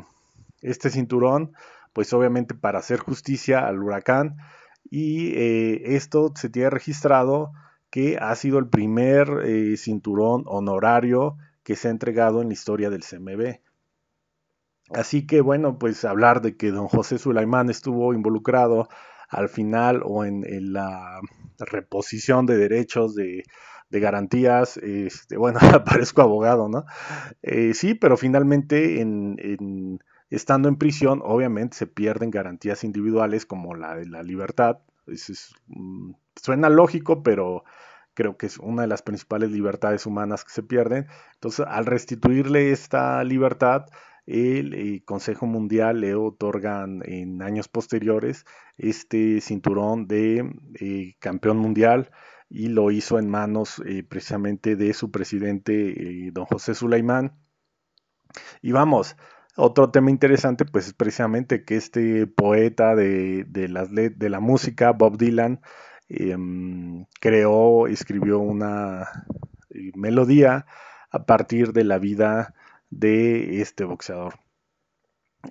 este 0.61 0.89
cinturón, 0.89 1.53
pues 1.93 2.13
obviamente 2.13 2.55
para 2.55 2.79
hacer 2.79 2.99
justicia 2.99 3.67
al 3.67 3.83
huracán. 3.83 4.37
Y 4.89 5.33
eh, 5.35 5.95
esto 5.95 6.31
se 6.35 6.49
tiene 6.49 6.69
registrado 6.69 7.51
que 7.89 8.17
ha 8.17 8.35
sido 8.35 8.59
el 8.59 8.67
primer 8.67 9.41
eh, 9.45 9.77
cinturón 9.77 10.43
honorario 10.47 11.37
que 11.63 11.75
se 11.75 11.87
ha 11.87 11.91
entregado 11.91 12.41
en 12.41 12.49
la 12.49 12.53
historia 12.53 12.89
del 12.89 13.03
CMB. 13.03 13.59
Así 14.91 15.25
que 15.25 15.41
bueno, 15.41 15.79
pues 15.79 16.05
hablar 16.05 16.41
de 16.41 16.55
que 16.55 16.71
don 16.71 16.87
José 16.87 17.17
Sulaimán 17.17 17.69
estuvo 17.69 18.13
involucrado 18.13 18.87
al 19.29 19.49
final 19.49 20.01
o 20.03 20.25
en, 20.25 20.43
la 20.73 21.19
reposición 21.59 22.45
de 22.45 22.57
derechos, 22.57 23.15
de, 23.15 23.43
garantías, 23.89 24.75
este, 24.77 25.37
bueno, 25.37 25.59
parezco 25.85 26.21
abogado, 26.21 26.67
¿no? 26.67 26.85
Eh, 27.41 27.73
sí, 27.73 27.93
pero 27.93 28.17
finalmente 28.17 28.99
en, 28.99 29.99
estando 30.29 30.67
en 30.67 30.75
prisión, 30.75 31.21
obviamente 31.23 31.77
se 31.77 31.87
pierden 31.87 32.29
garantías 32.29 32.83
individuales 32.83 33.45
como 33.45 33.73
la 33.73 33.95
de 33.95 34.05
la 34.05 34.21
libertad. 34.21 34.79
Mm, 35.67 36.11
suena 36.35 36.69
lógico, 36.69 37.23
pero 37.23 37.63
creo 38.13 38.37
que 38.37 38.47
es 38.47 38.57
una 38.57 38.81
de 38.83 38.87
las 38.87 39.01
principales 39.01 39.51
libertades 39.51 40.05
humanas 40.05 40.43
que 40.43 40.51
se 40.51 40.63
pierden. 40.63 41.07
Entonces, 41.35 41.65
al 41.69 41.85
restituirle 41.85 42.71
esta 42.71 43.23
libertad, 43.23 43.85
el 44.25 44.73
eh, 44.73 45.03
Consejo 45.05 45.45
Mundial 45.45 46.01
le 46.01 46.15
otorgan 46.15 47.01
en 47.05 47.41
años 47.41 47.67
posteriores 47.67 48.45
este 48.77 49.39
cinturón 49.41 50.07
de 50.07 50.51
eh, 50.79 51.15
campeón 51.19 51.57
mundial 51.57 52.11
y 52.49 52.69
lo 52.69 52.91
hizo 52.91 53.19
en 53.19 53.29
manos 53.29 53.81
eh, 53.85 54.03
precisamente 54.03 54.75
de 54.75 54.93
su 54.93 55.11
presidente 55.11 56.31
don 56.31 56.45
José 56.45 56.73
Sulaimán. 56.73 57.37
Y 58.61 58.71
vamos, 58.71 59.15
otro 59.55 59.91
tema 59.91 60.09
interesante 60.09 60.65
pues 60.65 60.87
es 60.87 60.93
precisamente 60.93 61.63
que 61.63 61.75
este 61.75 62.27
poeta 62.27 62.95
de, 62.95 63.45
de 63.45 64.29
la 64.29 64.39
música, 64.39 64.91
Bob 64.91 65.17
Dylan, 65.17 65.61
em, 66.09 67.05
creó, 67.19 67.87
escribió 67.87 68.39
una 68.39 69.07
melodía 69.95 70.65
a 71.11 71.25
partir 71.25 71.73
de 71.73 71.83
la 71.83 71.99
vida 71.99 72.53
de 72.89 73.61
este 73.61 73.83
boxeador. 73.83 74.35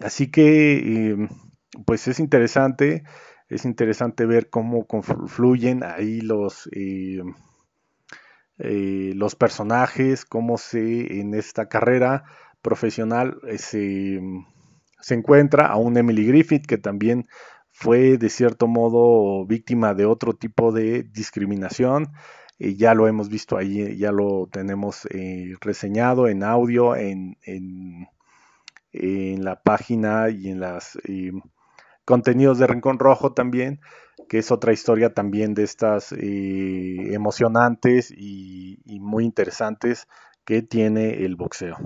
Así 0.01 0.31
que, 0.31 1.11
em, 1.13 1.29
pues 1.87 2.09
es 2.09 2.21
interesante, 2.21 3.05
es 3.49 3.65
interesante 3.65 4.27
ver 4.27 4.51
cómo 4.51 4.87
confluyen 4.87 5.85
ahí 5.85 6.21
los, 6.21 6.69
em, 6.73 7.35
eh, 8.59 9.13
los 9.15 9.35
personajes, 9.35 10.25
cómo 10.25 10.59
se 10.59 11.21
en 11.21 11.35
esta 11.35 11.69
carrera 11.69 12.25
profesional 12.63 13.39
eh, 13.49 13.59
se, 13.59 14.21
se 15.01 15.15
encuentra 15.15 15.67
a 15.67 15.77
un 15.77 15.97
Emily 15.99 16.27
Griffith 16.27 16.67
que 16.67 16.79
también 16.79 17.27
fue 17.73 18.17
de 18.19 18.31
cierto 18.31 18.69
modo 18.69 19.45
víctima 19.47 19.95
de 19.95 20.07
otro 20.07 20.35
tipo 20.35 20.73
de 20.73 21.03
discriminación 21.03 22.13
eh, 22.59 22.77
ya 22.77 22.95
lo 22.95 23.09
hemos 23.09 23.29
visto 23.29 23.57
ahí, 23.57 23.97
ya 23.97 24.13
lo 24.13 24.49
tenemos 24.51 25.07
eh, 25.07 25.55
reseñado 25.61 26.29
en 26.29 26.43
audio, 26.43 26.97
en, 26.97 27.37
en, 27.43 28.09
la 29.45 29.61
página 29.61 30.31
y 30.31 30.51
en 30.51 30.61
los 30.61 30.97
eh, 31.05 31.33
contenidos 32.05 32.59
de 32.59 32.69
Rincón 32.69 32.99
Rojo 32.99 33.33
también, 33.33 33.81
que 34.29 34.39
es 34.39 34.53
otra 34.53 34.73
historia 34.73 35.13
también 35.13 35.55
de 35.55 35.65
estas 35.65 36.13
emocionantes 36.13 38.13
y 38.17 38.79
muy 39.01 39.25
interesantes 39.25 40.07
que 40.45 40.63
tiene 40.63 41.25
el 41.25 41.37
boxeo. 41.37 41.77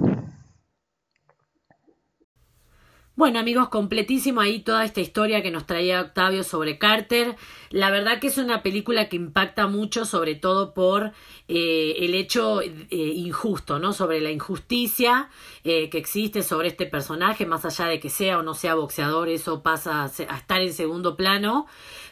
Bueno 3.19 3.41
amigos, 3.41 3.69
completísimo 3.69 4.41
ahí 4.41 4.61
toda 4.61 4.85
esta 4.85 5.01
historia 5.01 5.43
que 5.43 5.51
nos 5.51 5.67
traía 5.67 6.03
Octavio 6.03 6.45
sobre 6.45 6.79
Carter. 6.79 7.35
La 7.71 7.91
verdad 7.91 8.21
que 8.21 8.29
es 8.29 8.39
una 8.39 8.63
película 8.63 9.09
que 9.09 9.17
impacta 9.17 9.67
mucho, 9.67 10.05
sobre 10.05 10.37
todo 10.37 10.73
por 10.73 11.11
eh, 11.49 11.97
el 11.99 12.15
hecho 12.15 12.63
eh, 12.63 12.87
injusto, 12.91 13.81
¿no? 13.81 13.93
Sobre 13.93 14.21
la 14.21 14.31
injusticia 14.31 15.31
eh, 15.65 15.91
que 15.91 15.99
existe 15.99 16.45
sobre 16.45 16.69
este 16.69 16.87
personaje, 16.87 17.45
más 17.45 17.65
allá 17.65 17.87
de 17.87 17.99
que 17.99 18.09
sea 18.09 18.39
o 18.39 18.45
no 18.45 18.55
sea 18.55 18.77
boxeador, 18.77 19.29
eso 19.29 19.65
pasa 19.65 20.05
a 20.05 20.37
estar 20.37 20.61
en 20.61 20.73
segundo 20.73 21.17
plano. 21.17 21.67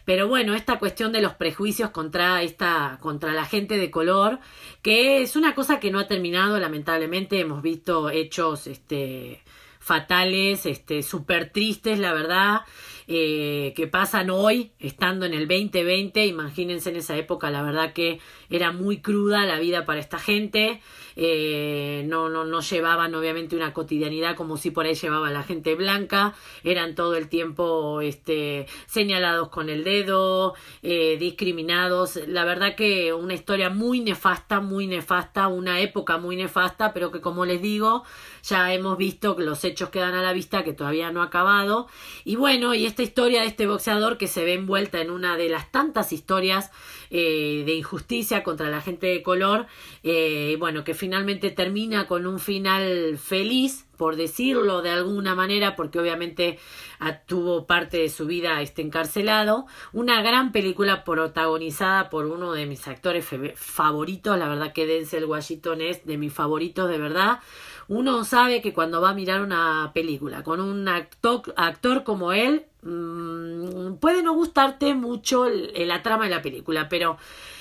Pero 0.04 0.26
bueno, 0.26 0.56
esta 0.56 0.80
cuestión 0.80 1.12
de 1.12 1.22
los 1.22 1.34
prejuicios 1.34 1.90
contra 1.90 2.42
esta, 2.42 2.98
contra 3.00 3.32
la 3.32 3.44
gente 3.44 3.78
de 3.78 3.92
color, 3.92 4.40
que 4.82 5.22
es 5.22 5.36
una 5.36 5.54
cosa 5.54 5.78
que 5.78 5.92
no 5.92 6.00
ha 6.00 6.08
terminado, 6.08 6.58
lamentablemente, 6.58 7.38
hemos 7.38 7.62
visto 7.62 8.10
hechos, 8.10 8.66
este, 8.66 9.44
fatales, 9.87 10.66
este, 10.66 11.05
súper 11.05 11.51
tristes, 11.53 12.01
la 12.01 12.12
verdad, 12.12 12.62
eh, 13.08 13.72
que 13.76 13.86
pasan 13.86 14.30
hoy, 14.30 14.72
estando 14.80 15.26
en 15.26 15.34
el 15.34 15.46
2020, 15.46 16.26
imagínense 16.26 16.90
en 16.90 16.96
esa 16.96 17.16
época, 17.16 17.50
la 17.50 17.62
verdad 17.62 17.92
que 17.92 18.18
era 18.50 18.72
muy 18.72 19.00
cruda 19.00 19.46
la 19.46 19.60
vida 19.60 19.84
para 19.84 20.00
esta 20.00 20.18
gente, 20.18 20.80
eh, 21.14 22.04
no, 22.06 22.28
no, 22.28 22.44
no 22.44 22.60
llevaban 22.60 23.14
obviamente 23.14 23.54
una 23.54 23.72
cotidianidad 23.72 24.34
como 24.34 24.56
si 24.56 24.70
por 24.70 24.86
ahí 24.86 24.94
llevaba 24.94 25.30
la 25.30 25.44
gente 25.44 25.74
blanca, 25.76 26.34
eran 26.64 26.94
todo 26.94 27.16
el 27.16 27.28
tiempo 27.28 28.00
este, 28.00 28.66
señalados 28.86 29.50
con 29.50 29.70
el 29.70 29.84
dedo, 29.84 30.54
eh, 30.82 31.16
discriminados, 31.18 32.16
la 32.26 32.44
verdad 32.44 32.74
que 32.74 33.12
una 33.12 33.34
historia 33.34 33.70
muy 33.70 34.00
nefasta, 34.00 34.60
muy 34.60 34.88
nefasta, 34.88 35.46
una 35.46 35.80
época 35.80 36.18
muy 36.18 36.34
nefasta, 36.34 36.92
pero 36.92 37.12
que 37.12 37.20
como 37.20 37.44
les 37.44 37.62
digo, 37.62 38.02
ya 38.42 38.72
hemos 38.74 38.98
visto 38.98 39.36
que 39.36 39.44
los 39.44 39.64
hechos 39.64 39.90
quedan 39.90 40.14
a 40.14 40.22
la 40.22 40.32
vista, 40.32 40.64
que 40.64 40.72
todavía 40.72 41.12
no 41.12 41.22
ha 41.22 41.26
acabado, 41.26 41.86
y 42.24 42.36
bueno, 42.36 42.74
y 42.74 42.95
esta 42.96 43.02
historia 43.02 43.42
de 43.42 43.48
este 43.48 43.66
boxeador 43.66 44.16
que 44.16 44.26
se 44.26 44.42
ve 44.42 44.54
envuelta 44.54 45.02
en 45.02 45.11
una 45.11 45.37
de 45.37 45.50
las 45.50 45.70
tantas 45.70 46.14
historias 46.14 46.70
eh, 47.11 47.62
de 47.66 47.74
injusticia 47.74 48.42
contra 48.42 48.70
la 48.70 48.80
gente 48.80 49.06
de 49.06 49.22
color, 49.22 49.66
eh, 50.02 50.56
bueno, 50.59 50.82
que 50.82 50.94
finalmente 50.94 51.50
termina 51.50 52.06
con 52.06 52.26
un 52.26 52.38
final 52.38 53.18
feliz, 53.18 53.85
por 53.98 54.16
decirlo 54.16 54.80
de 54.80 54.90
alguna 54.90 55.35
manera, 55.35 55.76
porque 55.76 56.00
obviamente 56.00 56.59
ah, 56.98 57.18
tuvo 57.18 57.66
parte 57.66 57.98
de 57.98 58.09
su 58.09 58.24
vida 58.24 58.62
este 58.62 58.80
encarcelado. 58.80 59.66
Una 59.92 60.22
gran 60.22 60.50
película 60.50 61.04
protagonizada 61.04 62.09
por 62.09 62.24
uno 62.24 62.54
de 62.54 62.64
mis 62.64 62.88
actores 62.88 63.26
favoritos, 63.56 64.38
la 64.38 64.48
verdad 64.48 64.72
que 64.72 64.87
Denzel 64.87 65.26
Washington 65.26 65.82
es 65.82 66.06
de 66.06 66.16
mis 66.16 66.32
favoritos 66.32 66.88
de 66.88 66.96
verdad. 66.96 67.40
Uno 67.88 68.24
sabe 68.24 68.62
que 68.62 68.72
cuando 68.72 69.00
va 69.00 69.11
a 69.11 69.14
mirar 69.14 69.42
una 69.42 69.92
película 69.94 70.42
con 70.42 70.61
un 70.61 70.88
actor, 70.88 71.54
actor 71.56 72.02
como 72.02 72.32
él, 72.32 72.64
mmm, 72.87 73.96
puede 73.96 74.22
no 74.22 74.35
gustarte 74.35 74.94
mucho 74.94 75.46
la 75.49 76.03
trama 76.03 76.25
de 76.25 76.31
la 76.31 76.42
película, 76.42 76.88
pero 76.88 77.18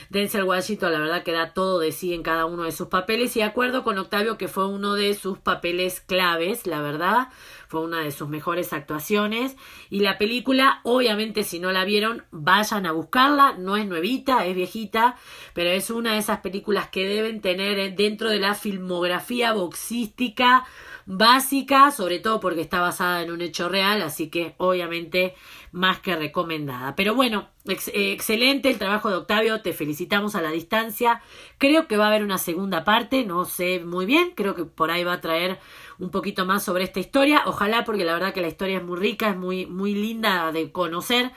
Denzel 0.10 0.44
Washington 0.44 0.92
la 0.92 1.00
verdad 1.00 1.24
que 1.24 1.32
da 1.32 1.54
todo 1.54 1.80
de 1.80 1.92
sí 1.92 2.14
en 2.14 2.24
cada 2.24 2.46
uno 2.46 2.64
de 2.64 2.72
sus 2.72 2.88
papeles. 2.88 3.36
Y 3.36 3.42
acuerdo 3.42 3.84
con 3.84 3.98
Octavio 3.98 4.38
que 4.38 4.48
fue 4.48 4.68
uno 4.68 4.94
de 4.94 5.14
sus 5.16 5.38
papeles 5.40 6.02
claves, 6.02 6.68
la 6.68 6.82
verdad, 6.82 7.30
fue 7.68 7.82
una 7.82 8.02
de 8.02 8.12
sus 8.12 8.30
mejores 8.30 8.74
actuaciones. 8.74 9.56
Y 9.90 10.02
la 10.02 10.18
película, 10.18 10.82
obviamente 10.84 11.44
si 11.44 11.60
no 11.60 11.72
la 11.72 11.86
vieron, 11.86 12.24
vayan 12.32 12.86
a 12.86 12.92
buscarla, 12.92 13.56
no 13.58 13.78
es 13.78 13.88
nuevita, 13.88 14.46
es 14.46 14.56
viejita, 14.56 15.16
pero 15.54 15.70
es 15.70 15.90
una 15.90 16.14
de 16.14 16.20
esas 16.20 16.40
películas 16.42 16.90
que 16.90 17.08
deben 17.08 17.42
tener 17.42 17.96
dentro 17.96 18.30
de 18.30 18.40
la 18.40 18.54
filmografía 18.54 19.54
boxística 19.54 20.66
básica, 21.06 21.92
sobre 21.92 22.20
todo 22.20 22.40
porque 22.40 22.62
está 22.62 22.82
basada 22.82 23.22
en 23.22 23.32
un 23.32 23.42
hecho 23.42 23.70
real, 23.70 24.02
así 24.02 24.30
que 24.30 24.56
obviamente 24.58 25.36
más 25.72 26.00
que 26.00 26.16
recomendada. 26.16 26.96
Pero 26.96 27.14
bueno, 27.16 27.50
excelente 27.66 28.70
el 28.70 28.78
trabajo 28.78 29.10
de 29.10 29.18
Octavio, 29.18 29.62
te 29.62 29.74
felicitamos 29.74 30.36
a 30.36 30.42
la 30.42 30.52
distancia. 30.52 31.22
Creo 31.58 31.88
que 31.88 31.98
va 31.98 32.06
a 32.06 32.08
haber 32.08 32.24
una 32.24 32.38
segunda 32.38 32.84
parte, 32.84 33.24
no 33.26 33.46
sé 33.46 33.82
muy 33.86 34.06
bien, 34.06 34.32
creo 34.36 34.56
que 34.56 34.66
por 34.66 34.90
ahí 34.90 35.04
va 35.04 35.14
a 35.14 35.22
traer 35.22 35.60
un 36.00 36.10
poquito 36.10 36.46
más 36.46 36.64
sobre 36.64 36.86
esta 36.86 37.00
historia. 37.00 37.44
Ojalá 37.46 37.84
porque 37.84 38.06
la 38.06 38.14
verdad 38.14 38.34
que 38.34 38.42
la 38.42 38.48
historia 38.48 38.78
es 38.78 38.84
muy 38.84 38.98
rica, 38.98 39.30
es 39.30 39.38
muy 39.38 39.66
muy 39.66 39.94
linda 39.94 40.52
de 40.52 40.72
conocer 40.72 41.32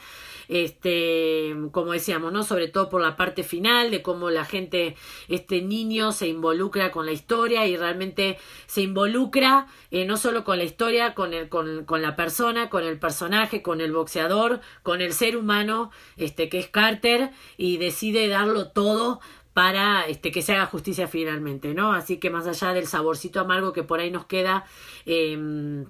este, 0.49 1.55
como 1.73 1.93
decíamos, 1.93 2.33
¿no? 2.33 2.43
Sobre 2.43 2.69
todo 2.69 2.89
por 2.89 3.01
la 3.01 3.17
parte 3.17 3.45
final 3.45 3.91
de 3.91 4.03
cómo 4.03 4.31
la 4.31 4.45
gente, 4.45 4.97
este 5.29 5.63
niño 5.63 6.13
se 6.13 6.29
involucra 6.29 6.91
con 6.91 7.07
la 7.07 7.13
historia 7.13 7.67
y 7.67 7.77
realmente 7.77 8.39
se 8.67 8.83
involucra 8.83 9.67
eh, 9.91 10.05
no 10.05 10.17
solo 10.17 10.45
con 10.45 10.59
la 10.59 10.65
historia, 10.65 11.15
con, 11.15 11.35
el, 11.35 11.49
con, 11.49 11.85
con 11.85 12.03
la 12.03 12.17
persona, 12.17 12.71
con 12.71 12.85
el 12.85 12.99
personaje, 12.99 13.63
con 13.63 13.81
el 13.81 13.93
boxeador, 13.93 14.61
con 14.83 15.01
el 15.01 15.13
ser 15.13 15.37
humano, 15.37 15.91
este, 16.17 16.49
que 16.49 16.59
es 16.59 16.69
Carter, 16.69 17.31
y 17.57 17.77
decide 17.77 18.29
darlo 18.29 18.71
todo 18.71 19.21
para 19.53 20.07
este, 20.07 20.31
que 20.31 20.41
se 20.43 20.53
haga 20.53 20.67
justicia 20.67 21.09
finalmente, 21.09 21.75
¿no? 21.75 21.93
Así 21.93 22.19
que 22.19 22.31
más 22.31 22.47
allá 22.47 22.73
del 22.73 22.87
saborcito 22.87 23.41
amargo 23.41 23.73
que 23.73 23.83
por 23.83 23.99
ahí 23.99 24.11
nos 24.11 24.27
queda, 24.27 24.65
eh, 25.05 25.85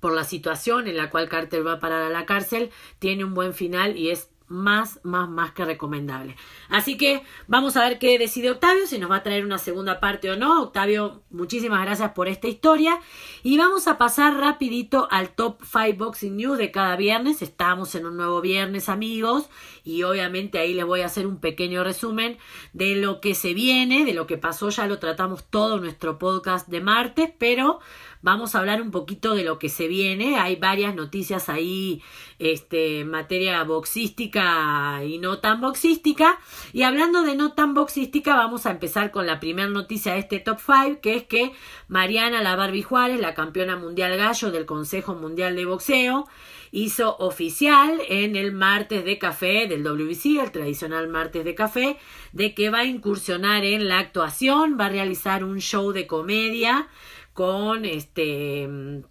por 0.00 0.12
la 0.12 0.24
situación 0.24 0.88
en 0.88 0.96
la 0.96 1.10
cual 1.10 1.28
Carter 1.28 1.66
va 1.66 1.74
a 1.74 1.80
parar 1.80 2.02
a 2.02 2.10
la 2.10 2.26
cárcel, 2.26 2.70
tiene 2.98 3.24
un 3.24 3.34
buen 3.34 3.54
final 3.54 3.96
y 3.96 4.10
es 4.10 4.30
más, 4.50 4.98
más, 5.04 5.28
más 5.28 5.52
que 5.52 5.64
recomendable. 5.64 6.34
Así 6.68 6.96
que 6.96 7.22
vamos 7.46 7.76
a 7.76 7.88
ver 7.88 8.00
qué 8.00 8.18
decide 8.18 8.50
Octavio, 8.50 8.86
si 8.86 8.98
nos 8.98 9.10
va 9.10 9.16
a 9.16 9.22
traer 9.22 9.44
una 9.44 9.58
segunda 9.58 10.00
parte 10.00 10.28
o 10.28 10.36
no. 10.36 10.62
Octavio, 10.62 11.22
muchísimas 11.30 11.84
gracias 11.84 12.10
por 12.12 12.26
esta 12.26 12.48
historia. 12.48 13.00
Y 13.44 13.56
vamos 13.58 13.86
a 13.86 13.96
pasar 13.96 14.36
rapidito 14.38 15.06
al 15.12 15.30
Top 15.30 15.62
5 15.62 16.04
Boxing 16.04 16.36
News 16.36 16.58
de 16.58 16.72
cada 16.72 16.96
viernes. 16.96 17.42
Estamos 17.42 17.94
en 17.94 18.06
un 18.06 18.16
nuevo 18.16 18.40
viernes, 18.40 18.88
amigos. 18.88 19.48
Y 19.84 20.02
obviamente 20.02 20.58
ahí 20.58 20.74
les 20.74 20.84
voy 20.84 21.02
a 21.02 21.06
hacer 21.06 21.28
un 21.28 21.38
pequeño 21.38 21.84
resumen 21.84 22.36
de 22.72 22.96
lo 22.96 23.20
que 23.20 23.36
se 23.36 23.54
viene, 23.54 24.04
de 24.04 24.14
lo 24.14 24.26
que 24.26 24.36
pasó. 24.36 24.68
Ya 24.70 24.88
lo 24.88 24.98
tratamos 24.98 25.44
todo 25.44 25.76
en 25.76 25.82
nuestro 25.82 26.18
podcast 26.18 26.66
de 26.66 26.80
martes, 26.80 27.30
pero 27.38 27.78
Vamos 28.22 28.54
a 28.54 28.58
hablar 28.58 28.82
un 28.82 28.90
poquito 28.90 29.34
de 29.34 29.44
lo 29.44 29.58
que 29.58 29.70
se 29.70 29.88
viene. 29.88 30.38
Hay 30.38 30.56
varias 30.56 30.94
noticias 30.94 31.48
ahí, 31.48 32.02
este, 32.38 33.06
materia 33.06 33.64
boxística 33.64 35.02
y 35.02 35.16
no 35.16 35.38
tan 35.38 35.62
boxística. 35.62 36.38
Y 36.74 36.82
hablando 36.82 37.22
de 37.22 37.34
no 37.34 37.52
tan 37.52 37.72
boxística, 37.72 38.36
vamos 38.36 38.66
a 38.66 38.72
empezar 38.72 39.10
con 39.10 39.26
la 39.26 39.40
primera 39.40 39.68
noticia 39.68 40.12
de 40.12 40.18
este 40.18 40.38
top 40.38 40.58
5, 40.60 41.00
que 41.00 41.16
es 41.16 41.22
que 41.24 41.52
Mariana 41.88 42.42
La 42.42 42.56
Barbie 42.56 42.82
Juárez, 42.82 43.20
la 43.20 43.32
campeona 43.32 43.76
mundial 43.76 44.18
gallo 44.18 44.50
del 44.50 44.66
Consejo 44.66 45.14
Mundial 45.14 45.56
de 45.56 45.64
Boxeo, 45.64 46.28
hizo 46.72 47.16
oficial 47.18 48.00
en 48.08 48.36
el 48.36 48.52
martes 48.52 49.04
de 49.04 49.18
café 49.18 49.66
del 49.66 49.82
WBC, 49.82 50.42
el 50.42 50.52
tradicional 50.52 51.08
martes 51.08 51.44
de 51.44 51.54
café, 51.54 51.96
de 52.32 52.54
que 52.54 52.70
va 52.70 52.80
a 52.80 52.84
incursionar 52.84 53.64
en 53.64 53.88
la 53.88 53.98
actuación, 53.98 54.76
va 54.78 54.86
a 54.86 54.90
realizar 54.90 55.42
un 55.42 55.58
show 55.60 55.92
de 55.92 56.06
comedia 56.06 56.88
con 57.32 57.84
este 57.84 59.02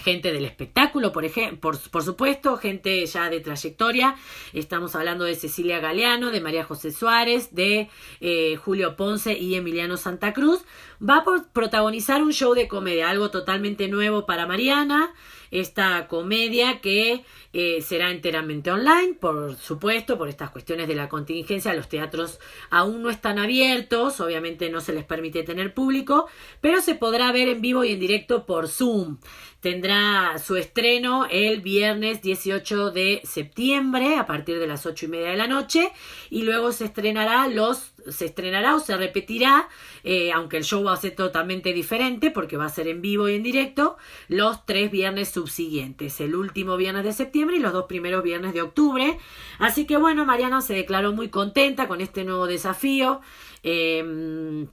gente 0.00 0.32
del 0.32 0.44
espectáculo, 0.44 1.12
por, 1.12 1.24
ejemplo, 1.24 1.72
por, 1.90 2.02
supuesto, 2.02 2.56
gente 2.56 3.04
ya 3.06 3.28
de 3.28 3.40
trayectoria. 3.40 4.16
Estamos 4.52 4.94
hablando 4.94 5.24
de 5.24 5.34
Cecilia 5.34 5.80
Galeano, 5.80 6.30
de 6.30 6.40
María 6.40 6.64
José 6.64 6.92
Suárez, 6.92 7.54
de 7.54 7.90
eh, 8.20 8.56
Julio 8.56 8.96
Ponce 8.96 9.38
y 9.38 9.54
Emiliano 9.54 9.96
Santa 9.96 10.32
Cruz. 10.32 10.62
Va 11.06 11.18
a 11.18 11.24
protagonizar 11.52 12.22
un 12.22 12.32
show 12.32 12.54
de 12.54 12.68
comedia, 12.68 13.10
algo 13.10 13.30
totalmente 13.30 13.88
nuevo 13.88 14.24
para 14.24 14.46
Mariana 14.46 15.12
esta 15.52 16.08
comedia 16.08 16.80
que 16.80 17.24
eh, 17.52 17.82
será 17.82 18.10
enteramente 18.10 18.72
online, 18.72 19.14
por 19.14 19.54
supuesto, 19.56 20.16
por 20.16 20.28
estas 20.28 20.50
cuestiones 20.50 20.88
de 20.88 20.94
la 20.94 21.10
contingencia. 21.10 21.74
Los 21.74 21.88
teatros 21.88 22.40
aún 22.70 23.02
no 23.02 23.10
están 23.10 23.38
abiertos, 23.38 24.18
obviamente 24.20 24.70
no 24.70 24.80
se 24.80 24.94
les 24.94 25.04
permite 25.04 25.42
tener 25.42 25.74
público, 25.74 26.26
pero 26.62 26.80
se 26.80 26.94
podrá 26.94 27.30
ver 27.30 27.48
en 27.48 27.60
vivo 27.60 27.84
y 27.84 27.92
en 27.92 28.00
directo 28.00 28.46
por 28.46 28.66
Zoom. 28.66 29.18
Tendrá 29.62 30.40
su 30.44 30.56
estreno 30.56 31.28
el 31.30 31.60
viernes 31.60 32.20
18 32.20 32.90
de 32.90 33.20
septiembre 33.22 34.16
a 34.16 34.26
partir 34.26 34.58
de 34.58 34.66
las 34.66 34.86
ocho 34.86 35.06
y 35.06 35.08
media 35.08 35.30
de 35.30 35.36
la 35.36 35.46
noche 35.46 35.92
y 36.30 36.42
luego 36.42 36.72
se 36.72 36.86
estrenará 36.86 37.46
los 37.46 37.92
se 38.08 38.24
estrenará 38.24 38.74
o 38.74 38.80
se 38.80 38.96
repetirá, 38.96 39.68
eh, 40.02 40.32
aunque 40.32 40.56
el 40.56 40.64
show 40.64 40.82
va 40.82 40.94
a 40.94 40.96
ser 40.96 41.14
totalmente 41.14 41.72
diferente 41.72 42.32
porque 42.32 42.56
va 42.56 42.64
a 42.64 42.70
ser 42.70 42.88
en 42.88 43.00
vivo 43.00 43.28
y 43.28 43.36
en 43.36 43.44
directo, 43.44 43.96
los 44.26 44.66
tres 44.66 44.90
viernes 44.90 45.28
subsiguientes, 45.28 46.20
el 46.20 46.34
último 46.34 46.76
viernes 46.76 47.04
de 47.04 47.12
septiembre 47.12 47.58
y 47.58 47.60
los 47.60 47.72
dos 47.72 47.84
primeros 47.84 48.24
viernes 48.24 48.54
de 48.54 48.62
octubre. 48.62 49.16
Así 49.60 49.86
que 49.86 49.96
bueno, 49.96 50.26
Mariana 50.26 50.60
se 50.60 50.74
declaró 50.74 51.12
muy 51.12 51.28
contenta 51.28 51.86
con 51.86 52.00
este 52.00 52.24
nuevo 52.24 52.48
desafío. 52.48 53.20
Eh, 53.62 54.66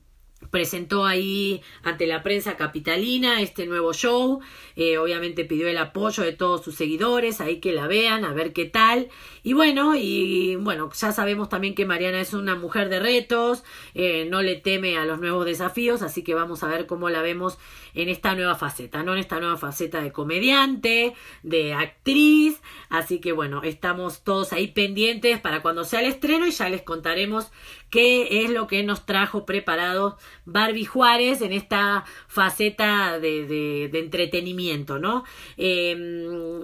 presentó 0.51 1.05
ahí 1.05 1.61
ante 1.83 2.07
la 2.07 2.23
prensa 2.23 2.57
capitalina 2.57 3.41
este 3.41 3.65
nuevo 3.67 3.93
show, 3.93 4.39
eh, 4.75 4.97
obviamente 4.97 5.45
pidió 5.45 5.67
el 5.67 5.77
apoyo 5.77 6.23
de 6.23 6.33
todos 6.33 6.63
sus 6.63 6.75
seguidores, 6.75 7.41
ahí 7.41 7.59
que 7.59 7.71
la 7.71 7.87
vean, 7.87 8.25
a 8.25 8.33
ver 8.33 8.53
qué 8.53 8.65
tal, 8.65 9.09
y 9.43 9.53
bueno, 9.53 9.95
y 9.95 10.55
bueno, 10.55 10.89
ya 10.93 11.11
sabemos 11.11 11.49
también 11.49 11.75
que 11.75 11.85
Mariana 11.85 12.21
es 12.21 12.33
una 12.33 12.55
mujer 12.55 12.89
de 12.89 12.99
retos, 12.99 13.63
eh, 13.93 14.27
no 14.29 14.41
le 14.41 14.55
teme 14.55 14.97
a 14.97 15.05
los 15.05 15.19
nuevos 15.19 15.45
desafíos, 15.45 16.01
así 16.01 16.23
que 16.23 16.33
vamos 16.33 16.63
a 16.63 16.67
ver 16.67 16.87
cómo 16.87 17.09
la 17.09 17.21
vemos 17.21 17.57
en 17.93 18.09
esta 18.09 18.35
nueva 18.35 18.55
faceta, 18.55 19.03
¿no? 19.03 19.13
En 19.13 19.19
esta 19.19 19.39
nueva 19.39 19.57
faceta 19.57 20.01
de 20.01 20.11
comediante, 20.11 21.13
de 21.43 21.73
actriz, 21.73 22.61
así 22.89 23.19
que 23.19 23.31
bueno, 23.31 23.61
estamos 23.63 24.23
todos 24.23 24.53
ahí 24.53 24.67
pendientes 24.67 25.39
para 25.39 25.61
cuando 25.61 25.83
sea 25.83 26.01
el 26.01 26.07
estreno 26.07 26.47
y 26.47 26.51
ya 26.51 26.69
les 26.69 26.81
contaremos 26.81 27.51
qué 27.89 28.43
es 28.43 28.49
lo 28.49 28.67
que 28.67 28.83
nos 28.83 29.05
trajo 29.05 29.45
preparado 29.45 30.17
Barbie 30.51 30.85
Juárez 30.85 31.41
en 31.41 31.53
esta 31.53 32.05
faceta 32.27 33.19
de, 33.19 33.45
de, 33.91 33.99
entretenimiento, 33.99 34.99
¿no? 34.99 35.23
Em, 35.57 36.63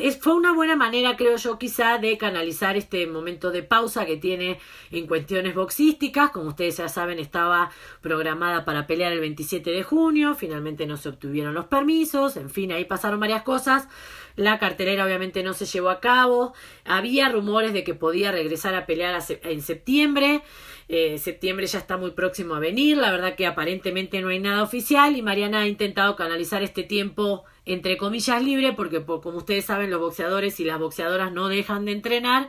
es, 0.00 0.18
fue 0.18 0.34
una 0.34 0.52
buena 0.52 0.76
manera, 0.76 1.16
creo 1.16 1.36
yo, 1.36 1.58
quizá 1.58 1.98
de 1.98 2.16
canalizar 2.18 2.76
este 2.76 3.06
momento 3.06 3.50
de 3.50 3.62
pausa 3.62 4.06
que 4.06 4.16
tiene 4.16 4.58
en 4.90 5.06
cuestiones 5.06 5.54
boxísticas. 5.54 6.30
Como 6.30 6.48
ustedes 6.48 6.76
ya 6.78 6.88
saben, 6.88 7.18
estaba 7.18 7.70
programada 8.00 8.64
para 8.64 8.86
pelear 8.86 9.12
el 9.12 9.20
27 9.20 9.70
de 9.70 9.82
junio, 9.82 10.34
finalmente 10.34 10.86
no 10.86 10.96
se 10.96 11.08
obtuvieron 11.08 11.54
los 11.54 11.66
permisos, 11.66 12.36
en 12.36 12.50
fin, 12.50 12.72
ahí 12.72 12.84
pasaron 12.84 13.20
varias 13.20 13.42
cosas. 13.42 13.88
La 14.36 14.58
cartelera 14.58 15.04
obviamente 15.04 15.42
no 15.42 15.54
se 15.54 15.66
llevó 15.66 15.90
a 15.90 16.00
cabo. 16.00 16.54
Había 16.84 17.28
rumores 17.28 17.72
de 17.72 17.84
que 17.84 17.94
podía 17.94 18.32
regresar 18.32 18.74
a 18.74 18.86
pelear 18.86 19.22
en 19.42 19.60
septiembre. 19.62 20.42
Eh, 20.88 21.18
septiembre 21.18 21.66
ya 21.66 21.78
está 21.78 21.96
muy 21.96 22.10
próximo 22.12 22.54
a 22.54 22.58
venir. 22.58 22.96
La 23.02 23.10
verdad 23.10 23.34
que 23.34 23.46
aparentemente 23.46 24.20
no 24.20 24.28
hay 24.28 24.38
nada 24.38 24.62
oficial 24.62 25.16
y 25.16 25.22
Mariana 25.22 25.62
ha 25.62 25.66
intentado 25.66 26.14
canalizar 26.14 26.62
este 26.62 26.84
tiempo 26.84 27.44
entre 27.66 27.96
comillas 27.96 28.42
libre 28.42 28.72
porque 28.74 29.04
como 29.04 29.38
ustedes 29.38 29.64
saben 29.64 29.90
los 29.90 30.00
boxeadores 30.00 30.60
y 30.60 30.64
las 30.64 30.78
boxeadoras 30.78 31.32
no 31.32 31.48
dejan 31.48 31.84
de 31.84 31.92
entrenar. 31.92 32.48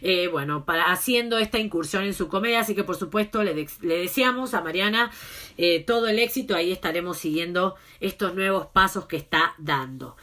Eh, 0.00 0.28
bueno, 0.28 0.64
para 0.64 0.92
haciendo 0.92 1.38
esta 1.38 1.58
incursión 1.58 2.04
en 2.04 2.14
su 2.14 2.28
comedia, 2.28 2.60
así 2.60 2.76
que 2.76 2.84
por 2.84 2.94
supuesto 2.94 3.42
le, 3.42 3.66
deseamos 3.80 4.54
a 4.54 4.60
Mariana 4.60 5.10
eh, 5.56 5.82
todo 5.84 6.06
el 6.06 6.20
éxito, 6.20 6.54
ahí 6.54 6.70
estaremos 6.70 7.18
siguiendo 7.18 7.74
estos 7.98 8.36
nuevos 8.36 8.66
pasos 8.66 9.06
que 9.06 9.16
está 9.16 9.54
dando. 9.58 10.16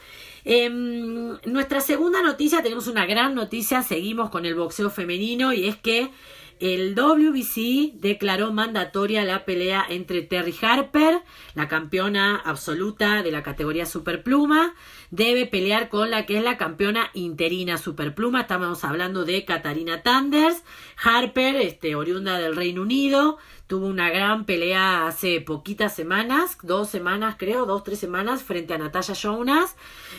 Em, 0.46 1.36
nuestra 1.44 1.80
segunda 1.80 2.22
noticia, 2.22 2.62
tenemos 2.62 2.86
una 2.86 3.04
gran 3.04 3.34
noticia, 3.34 3.82
seguimos 3.82 4.30
con 4.30 4.46
el 4.46 4.54
boxeo 4.54 4.88
femenino 4.88 5.52
y 5.52 5.68
es 5.68 5.76
que 5.76 6.08
el 6.60 6.94
WBC 6.94 8.00
declaró 8.00 8.52
mandatoria 8.52 9.24
la 9.24 9.44
pelea 9.44 9.84
entre 9.88 10.22
Terry 10.22 10.54
Harper, 10.60 11.22
la 11.54 11.68
campeona 11.68 12.36
absoluta 12.36 13.22
de 13.22 13.30
la 13.30 13.42
categoría 13.42 13.86
superpluma, 13.86 14.74
debe 15.10 15.46
pelear 15.46 15.88
con 15.88 16.10
la 16.10 16.26
que 16.26 16.38
es 16.38 16.44
la 16.44 16.56
campeona 16.56 17.10
interina 17.14 17.78
superpluma. 17.78 18.42
Estamos 18.42 18.84
hablando 18.84 19.24
de 19.24 19.44
Katarina 19.44 20.02
Tanders. 20.02 20.62
Harper, 21.02 21.56
este, 21.56 21.94
oriunda 21.94 22.38
del 22.38 22.56
Reino 22.56 22.82
Unido, 22.82 23.38
tuvo 23.66 23.86
una 23.86 24.10
gran 24.10 24.44
pelea 24.44 25.06
hace 25.06 25.40
poquitas 25.40 25.94
semanas, 25.94 26.56
dos 26.62 26.88
semanas 26.88 27.34
creo, 27.38 27.66
dos, 27.66 27.82
tres 27.82 27.98
semanas, 27.98 28.42
frente 28.42 28.74
a 28.74 28.78
Natalia 28.78 29.14
Jonas. 29.14 29.76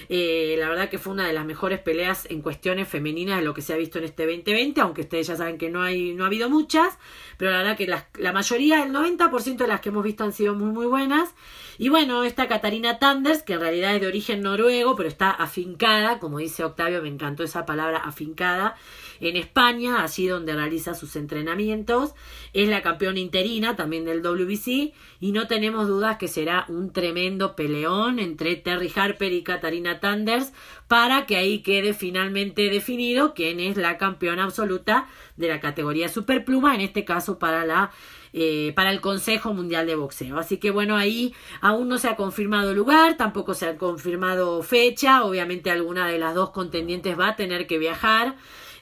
Eh, 0.09 0.55
la 0.59 0.69
verdad 0.69 0.89
que 0.89 0.97
fue 0.97 1.13
una 1.13 1.27
de 1.27 1.33
las 1.33 1.45
mejores 1.45 1.79
peleas 1.79 2.25
en 2.29 2.41
cuestiones 2.41 2.87
femeninas 2.87 3.39
de 3.39 3.45
lo 3.45 3.53
que 3.53 3.61
se 3.61 3.73
ha 3.73 3.77
visto 3.77 3.99
en 3.99 4.05
este 4.05 4.25
2020, 4.25 4.81
aunque 4.81 5.01
ustedes 5.01 5.27
ya 5.27 5.37
saben 5.37 5.57
que 5.57 5.69
no, 5.69 5.81
hay, 5.81 6.13
no 6.13 6.25
ha 6.25 6.27
habido 6.27 6.49
muchas, 6.49 6.97
pero 7.37 7.51
la 7.51 7.59
verdad 7.59 7.77
que 7.77 7.87
la, 7.87 8.07
la 8.17 8.33
mayoría, 8.33 8.83
el 8.83 8.91
90% 8.91 9.57
de 9.57 9.67
las 9.67 9.79
que 9.79 9.89
hemos 9.89 10.03
visto 10.03 10.23
han 10.23 10.33
sido 10.33 10.53
muy, 10.53 10.71
muy 10.71 10.85
buenas. 10.85 11.33
Y 11.77 11.89
bueno, 11.89 12.23
esta 12.23 12.47
Katarina 12.47 12.97
Tanders, 12.97 13.43
que 13.43 13.53
en 13.53 13.59
realidad 13.61 13.95
es 13.95 14.01
de 14.01 14.07
origen 14.07 14.41
noruego, 14.41 14.95
pero 14.95 15.07
está 15.07 15.29
afincada, 15.29 16.19
como 16.19 16.39
dice 16.39 16.63
Octavio, 16.63 17.01
me 17.03 17.09
encantó 17.09 17.43
esa 17.43 17.65
palabra 17.65 17.99
afincada, 17.99 18.75
en 19.19 19.35
España, 19.35 20.03
allí 20.03 20.27
donde 20.27 20.53
realiza 20.53 20.93
sus 20.93 21.15
entrenamientos. 21.15 22.13
Es 22.53 22.69
la 22.69 22.81
campeona 22.81 23.19
interina 23.19 23.75
también 23.75 24.05
del 24.05 24.21
WBC 24.21 24.93
y 25.19 25.31
no 25.31 25.47
tenemos 25.47 25.87
dudas 25.87 26.17
que 26.17 26.27
será 26.27 26.65
un 26.67 26.91
tremendo 26.91 27.55
peleón 27.55 28.19
entre 28.19 28.55
Terry 28.55 28.91
Harper 28.95 29.33
y 29.33 29.43
Katarina 29.43 29.99
Tanders 29.99 30.53
para 30.87 31.25
que 31.25 31.37
ahí 31.37 31.59
quede 31.59 31.93
finalmente 31.93 32.69
definido 32.69 33.33
quién 33.33 33.59
es 33.59 33.77
la 33.77 33.97
campeona 33.97 34.43
absoluta 34.43 35.07
de 35.35 35.47
la 35.47 35.59
categoría 35.59 36.09
superpluma, 36.09 36.75
en 36.75 36.81
este 36.81 37.05
caso 37.05 37.39
para 37.39 37.65
la 37.65 37.91
eh, 38.33 38.73
para 38.75 38.91
el 38.91 39.01
Consejo 39.01 39.53
Mundial 39.53 39.87
de 39.87 39.95
Boxeo. 39.95 40.37
Así 40.37 40.57
que 40.57 40.69
bueno, 40.69 40.95
ahí 40.95 41.33
aún 41.61 41.87
no 41.87 41.97
se 41.97 42.07
ha 42.07 42.15
confirmado 42.15 42.73
lugar, 42.73 43.17
tampoco 43.17 43.53
se 43.53 43.67
ha 43.67 43.77
confirmado 43.77 44.61
fecha, 44.63 45.23
obviamente 45.23 45.71
alguna 45.71 46.07
de 46.07 46.19
las 46.19 46.35
dos 46.35 46.51
contendientes 46.51 47.17
va 47.17 47.29
a 47.29 47.35
tener 47.35 47.67
que 47.67 47.77
viajar. 47.77 48.35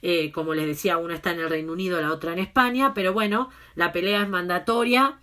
Eh, 0.08 0.32
como 0.32 0.54
les 0.54 0.68
decía, 0.68 0.98
una 0.98 1.16
está 1.16 1.32
en 1.32 1.40
el 1.40 1.50
Reino 1.50 1.74
Unido, 1.74 2.00
la 2.00 2.14
otra 2.14 2.32
en 2.32 2.38
España, 2.38 2.94
pero 2.94 3.12
bueno, 3.12 3.50
la 3.74 3.92
pelea 3.92 4.22
es 4.22 4.30
mandatoria 4.30 5.18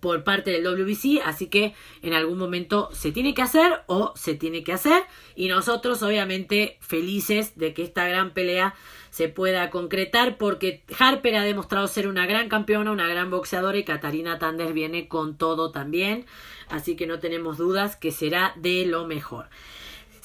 por 0.00 0.24
parte 0.24 0.50
del 0.50 0.66
WBC, 0.66 1.22
así 1.24 1.46
que 1.46 1.74
en 2.02 2.12
algún 2.12 2.36
momento 2.36 2.88
se 2.92 3.12
tiene 3.12 3.34
que 3.34 3.42
hacer 3.42 3.82
o 3.86 4.12
se 4.16 4.34
tiene 4.34 4.64
que 4.64 4.72
hacer 4.72 5.04
y 5.36 5.46
nosotros 5.46 6.02
obviamente 6.02 6.76
felices 6.80 7.56
de 7.56 7.72
que 7.72 7.84
esta 7.84 8.08
gran 8.08 8.32
pelea 8.32 8.74
se 9.10 9.28
pueda 9.28 9.70
concretar 9.70 10.38
porque 10.38 10.82
Harper 10.98 11.36
ha 11.36 11.44
demostrado 11.44 11.86
ser 11.86 12.08
una 12.08 12.26
gran 12.26 12.48
campeona, 12.48 12.90
una 12.90 13.06
gran 13.06 13.30
boxeadora 13.30 13.78
y 13.78 13.84
Katarina 13.84 14.40
Tander 14.40 14.72
viene 14.72 15.06
con 15.06 15.38
todo 15.38 15.70
también, 15.70 16.26
así 16.68 16.96
que 16.96 17.06
no 17.06 17.20
tenemos 17.20 17.58
dudas 17.58 17.94
que 17.94 18.10
será 18.10 18.54
de 18.56 18.86
lo 18.86 19.06
mejor. 19.06 19.46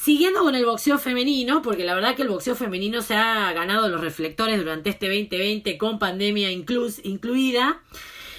Siguiendo 0.02 0.40
con 0.44 0.56
el 0.56 0.66
boxeo 0.66 0.98
femenino, 0.98 1.62
porque 1.62 1.84
la 1.84 1.94
verdad 1.94 2.16
que 2.16 2.22
el 2.22 2.30
boxeo 2.30 2.56
femenino 2.56 3.02
se 3.02 3.16
ha 3.16 3.52
ganado 3.52 3.90
los 3.90 4.00
reflectores 4.00 4.58
durante 4.58 4.92
este 4.92 5.08
2020 5.08 5.78
con 5.78 6.00
pandemia 6.00 6.50
incluida. 6.52 7.82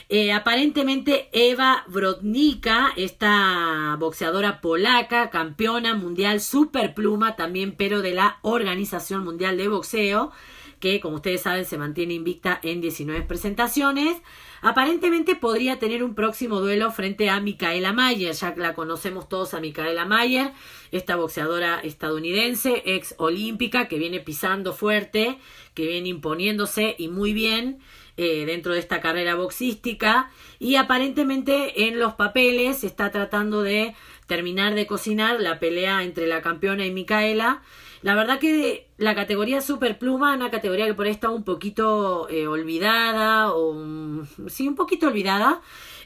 Eh, 0.08 0.32
aparentemente 0.32 1.28
Eva 1.34 1.84
Brodnicka, 1.86 2.94
esta 2.96 3.94
boxeadora 4.00 4.62
polaca, 4.62 5.28
campeona 5.28 5.94
mundial 5.94 6.40
superpluma 6.40 7.36
también, 7.36 7.72
pero 7.76 8.00
de 8.00 8.14
la 8.14 8.38
Organización 8.40 9.22
Mundial 9.22 9.58
de 9.58 9.68
Boxeo, 9.68 10.32
que 10.78 10.98
como 10.98 11.16
ustedes 11.16 11.42
saben 11.42 11.66
se 11.66 11.76
mantiene 11.76 12.14
invicta 12.14 12.58
en 12.62 12.80
19 12.80 13.20
presentaciones. 13.26 14.16
Aparentemente 14.62 15.36
podría 15.36 15.78
tener 15.78 16.04
un 16.04 16.14
próximo 16.14 16.60
duelo 16.60 16.92
frente 16.92 17.30
a 17.30 17.40
Micaela 17.40 17.94
Mayer, 17.94 18.34
ya 18.34 18.54
la 18.56 18.74
conocemos 18.74 19.28
todos 19.28 19.54
a 19.54 19.60
Micaela 19.60 20.04
Mayer, 20.04 20.52
esta 20.92 21.16
boxeadora 21.16 21.80
estadounidense, 21.80 22.82
ex 22.84 23.14
olímpica, 23.16 23.88
que 23.88 23.98
viene 23.98 24.20
pisando 24.20 24.74
fuerte, 24.74 25.38
que 25.72 25.86
viene 25.86 26.10
imponiéndose 26.10 26.94
y 26.98 27.08
muy 27.08 27.32
bien 27.32 27.78
eh, 28.18 28.44
dentro 28.44 28.74
de 28.74 28.80
esta 28.80 29.00
carrera 29.00 29.34
boxística 29.34 30.30
y 30.58 30.74
aparentemente 30.74 31.86
en 31.86 31.98
los 31.98 32.12
papeles 32.14 32.84
está 32.84 33.10
tratando 33.10 33.62
de 33.62 33.94
terminar 34.26 34.74
de 34.74 34.86
cocinar 34.86 35.40
la 35.40 35.58
pelea 35.58 36.02
entre 36.02 36.26
la 36.26 36.42
campeona 36.42 36.84
y 36.84 36.92
Micaela. 36.92 37.62
La 38.02 38.14
verdad 38.14 38.38
que 38.38 38.88
la 38.96 39.14
categoría 39.14 39.60
superpluma, 39.60 40.34
una 40.34 40.50
categoría 40.50 40.86
que 40.86 40.94
por 40.94 41.06
ahí 41.06 41.12
está 41.12 41.28
un 41.28 41.44
poquito 41.44 42.28
eh, 42.30 42.46
olvidada, 42.46 43.52
o 43.52 44.24
sí, 44.48 44.66
un 44.68 44.74
poquito 44.74 45.08
olvidada, 45.08 45.60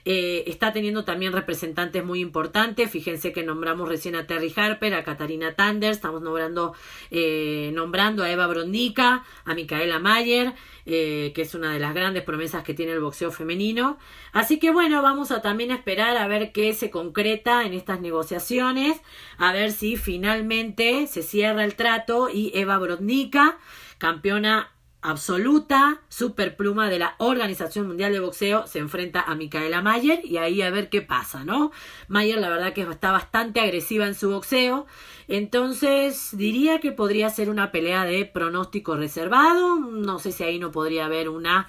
eh, 0.05 0.45
está 0.47 0.73
teniendo 0.73 1.05
también 1.05 1.33
representantes 1.33 2.05
muy 2.05 2.21
importantes. 2.21 2.91
Fíjense 2.91 3.33
que 3.33 3.43
nombramos 3.43 3.89
recién 3.89 4.15
a 4.17 4.27
Terry 4.27 4.53
Harper, 4.55 4.95
a 4.95 5.05
Katarina 5.05 5.55
Tander, 5.55 5.93
estamos 5.93 6.21
nombrando, 6.21 6.75
eh, 7.11 7.71
nombrando 7.75 8.23
a 8.23 8.31
Eva 8.31 8.47
Brondica, 8.47 9.25
a 9.45 9.55
Micaela 9.55 9.99
Mayer, 9.99 10.53
eh, 10.87 11.33
que 11.35 11.43
es 11.43 11.55
una 11.55 11.73
de 11.73 11.79
las 11.79 11.95
grandes 11.95 12.23
promesas 12.23 12.63
que 12.65 12.75
tiene 12.75 12.93
el 12.93 13.01
boxeo 13.01 13.31
femenino. 13.31 13.99
Así 14.33 14.59
que 14.59 14.71
bueno, 14.71 15.01
vamos 15.01 15.31
a 15.31 15.41
también 15.41 15.71
esperar 15.71 16.19
a 16.19 16.29
ver 16.29 16.53
qué 16.53 16.75
se 16.75 16.91
concreta 16.91 17.65
en 17.65 17.73
estas 17.73 18.01
negociaciones, 18.01 19.01
a 19.39 19.53
ver 19.53 19.73
si 19.73 19.97
finalmente 19.97 21.07
se 21.07 21.23
cierra 21.23 21.65
el 21.65 21.77
trato 21.77 22.29
y 22.29 22.53
Eva 22.55 22.79
Brodnica, 22.79 23.57
campeona 23.97 24.74
absoluta 25.05 26.01
superpluma 26.09 26.89
de 26.89 26.99
la 26.99 27.15
Organización 27.19 27.87
Mundial 27.87 28.11
de 28.13 28.21
Boxeo 28.21 28.67
se 28.67 28.79
enfrenta 28.79 29.21
a 29.21 29.35
Micaela 29.35 29.83
Mayer 29.83 30.25
y 30.25 30.39
ahí 30.39 30.63
a 30.63 30.71
ver 30.71 30.89
qué 30.89 31.03
pasa, 31.03 31.45
¿no? 31.45 31.73
Mayer 32.09 32.39
la 32.39 32.49
verdad 32.49 32.73
que 32.73 32.81
está 32.81 33.13
bastante 33.13 33.61
agresiva 33.61 34.07
en 34.07 34.15
su 34.15 34.31
boxeo, 34.31 34.87
entonces 35.29 36.31
diría 36.33 36.81
que 36.81 36.91
podría 36.91 37.29
ser 37.29 37.51
una 37.51 37.71
pelea 37.71 38.07
de 38.07 38.25
pronóstico 38.25 38.97
reservado, 38.97 39.77
no 39.77 40.19
sé 40.19 40.33
si 40.33 40.43
ahí 40.43 40.59
no 40.59 40.73
podría 40.73 41.05
haber 41.05 41.29
una 41.29 41.69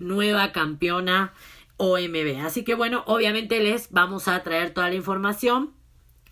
nueva 0.00 0.50
campeona 0.50 1.34
OMB. 1.76 2.44
Así 2.44 2.64
que 2.64 2.74
bueno, 2.74 3.04
obviamente 3.06 3.60
les 3.60 3.92
vamos 3.92 4.26
a 4.26 4.42
traer 4.42 4.74
toda 4.74 4.88
la 4.88 4.96
información 4.96 5.72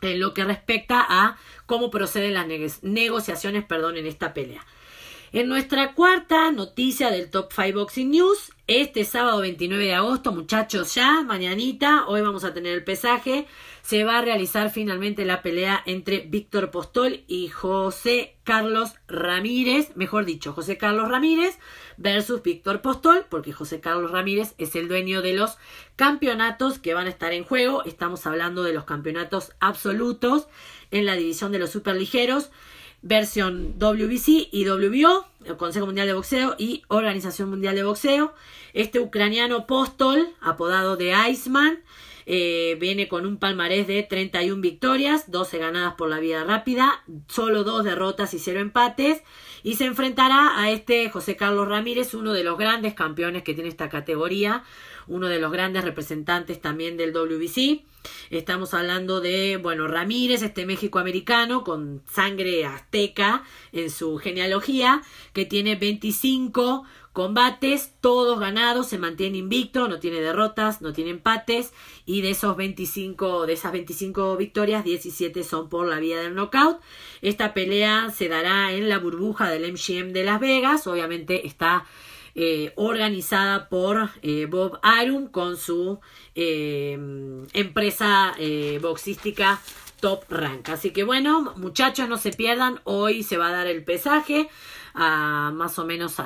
en 0.02 0.18
lo 0.18 0.34
que 0.34 0.44
respecta 0.44 1.06
a 1.08 1.36
cómo 1.66 1.90
proceden 1.90 2.34
las 2.34 2.82
negociaciones, 2.82 3.64
perdón, 3.64 3.98
en 3.98 4.06
esta 4.06 4.34
pelea. 4.34 4.66
En 5.32 5.48
nuestra 5.48 5.94
cuarta 5.94 6.50
noticia 6.50 7.08
del 7.12 7.30
Top 7.30 7.52
5 7.54 7.78
Boxing 7.78 8.10
News, 8.10 8.50
este 8.66 9.04
sábado 9.04 9.40
29 9.42 9.84
de 9.84 9.94
agosto, 9.94 10.32
muchachos, 10.32 10.92
ya, 10.96 11.22
mañanita, 11.22 12.04
hoy 12.08 12.20
vamos 12.20 12.42
a 12.42 12.52
tener 12.52 12.74
el 12.74 12.82
pesaje, 12.82 13.46
se 13.80 14.02
va 14.02 14.18
a 14.18 14.22
realizar 14.22 14.70
finalmente 14.70 15.24
la 15.24 15.40
pelea 15.40 15.84
entre 15.86 16.22
Víctor 16.22 16.72
Postol 16.72 17.22
y 17.28 17.46
José 17.46 18.38
Carlos 18.42 18.94
Ramírez, 19.06 19.92
mejor 19.94 20.24
dicho, 20.24 20.52
José 20.52 20.76
Carlos 20.78 21.08
Ramírez 21.08 21.60
versus 21.96 22.42
Víctor 22.42 22.82
Postol, 22.82 23.24
porque 23.30 23.52
José 23.52 23.78
Carlos 23.78 24.10
Ramírez 24.10 24.54
es 24.58 24.74
el 24.74 24.88
dueño 24.88 25.22
de 25.22 25.34
los 25.34 25.58
campeonatos 25.94 26.80
que 26.80 26.92
van 26.92 27.06
a 27.06 27.10
estar 27.10 27.32
en 27.32 27.44
juego, 27.44 27.84
estamos 27.84 28.26
hablando 28.26 28.64
de 28.64 28.72
los 28.72 28.82
campeonatos 28.82 29.52
absolutos 29.60 30.48
en 30.90 31.06
la 31.06 31.14
división 31.14 31.52
de 31.52 31.60
los 31.60 31.70
superligeros, 31.70 32.50
versión 33.02 33.78
WBC 33.78 34.48
y 34.52 34.68
WBO, 34.68 35.26
el 35.44 35.56
Consejo 35.56 35.86
Mundial 35.86 36.06
de 36.06 36.14
Boxeo 36.14 36.54
y 36.58 36.82
Organización 36.88 37.50
Mundial 37.50 37.74
de 37.74 37.84
Boxeo. 37.84 38.34
Este 38.72 39.00
ucraniano 39.00 39.66
Postol, 39.66 40.28
apodado 40.40 40.96
de 40.96 41.14
Iceman, 41.30 41.80
eh, 42.26 42.76
viene 42.78 43.08
con 43.08 43.26
un 43.26 43.38
palmarés 43.38 43.86
de 43.86 44.02
31 44.02 44.60
victorias, 44.60 45.30
12 45.30 45.58
ganadas 45.58 45.94
por 45.94 46.08
la 46.08 46.20
vía 46.20 46.44
rápida, 46.44 47.02
solo 47.28 47.64
dos 47.64 47.84
derrotas 47.84 48.34
y 48.34 48.38
cero 48.38 48.60
empates. 48.60 49.22
Y 49.62 49.74
se 49.74 49.86
enfrentará 49.86 50.60
a 50.60 50.70
este 50.70 51.10
José 51.10 51.36
Carlos 51.36 51.68
Ramírez, 51.68 52.14
uno 52.14 52.32
de 52.32 52.44
los 52.44 52.56
grandes 52.56 52.94
campeones 52.94 53.42
que 53.42 53.54
tiene 53.54 53.68
esta 53.68 53.88
categoría, 53.88 54.62
uno 55.10 55.26
de 55.26 55.40
los 55.40 55.52
grandes 55.52 55.84
representantes 55.84 56.60
también 56.60 56.96
del 56.96 57.12
WBC. 57.12 57.82
Estamos 58.30 58.72
hablando 58.72 59.20
de, 59.20 59.58
bueno, 59.58 59.86
Ramírez, 59.88 60.42
este 60.42 60.64
México 60.64 60.98
americano 60.98 61.64
con 61.64 62.02
sangre 62.10 62.64
azteca 62.64 63.42
en 63.72 63.90
su 63.90 64.16
genealogía, 64.16 65.02
que 65.34 65.44
tiene 65.44 65.74
25 65.74 66.84
combates, 67.12 67.92
todos 68.00 68.38
ganados, 68.38 68.86
se 68.86 68.96
mantiene 68.96 69.38
invicto, 69.38 69.88
no 69.88 69.98
tiene 69.98 70.20
derrotas, 70.20 70.80
no 70.80 70.92
tiene 70.92 71.10
empates 71.10 71.72
y 72.06 72.22
de 72.22 72.30
esos 72.30 72.56
25 72.56 73.46
de 73.46 73.52
esas 73.54 73.72
25 73.72 74.36
victorias, 74.36 74.84
17 74.84 75.42
son 75.42 75.68
por 75.68 75.88
la 75.88 75.98
vía 75.98 76.20
del 76.20 76.34
knockout. 76.34 76.80
Esta 77.20 77.52
pelea 77.52 78.10
se 78.10 78.28
dará 78.28 78.72
en 78.72 78.88
la 78.88 78.98
burbuja 78.98 79.50
del 79.50 79.70
MGM 79.72 80.12
de 80.12 80.24
Las 80.24 80.40
Vegas, 80.40 80.86
obviamente 80.86 81.48
está 81.48 81.84
eh, 82.34 82.72
organizada 82.76 83.68
por 83.68 84.10
eh, 84.22 84.46
Bob 84.46 84.78
Arum 84.82 85.28
con 85.28 85.56
su 85.56 86.00
eh, 86.34 86.92
empresa 87.52 88.34
boxística 88.80 89.60
Top 90.00 90.24
Rank. 90.30 90.68
Así 90.68 90.90
que 90.90 91.04
bueno, 91.04 91.54
muchachos, 91.56 92.08
no 92.08 92.16
se 92.16 92.32
pierdan. 92.32 92.80
Hoy 92.84 93.22
se 93.22 93.36
va 93.36 93.48
a 93.48 93.52
dar 93.52 93.66
el 93.66 93.84
pesaje 93.84 94.48
a, 94.94 95.52
más 95.54 95.78
o 95.78 95.84
menos 95.84 96.16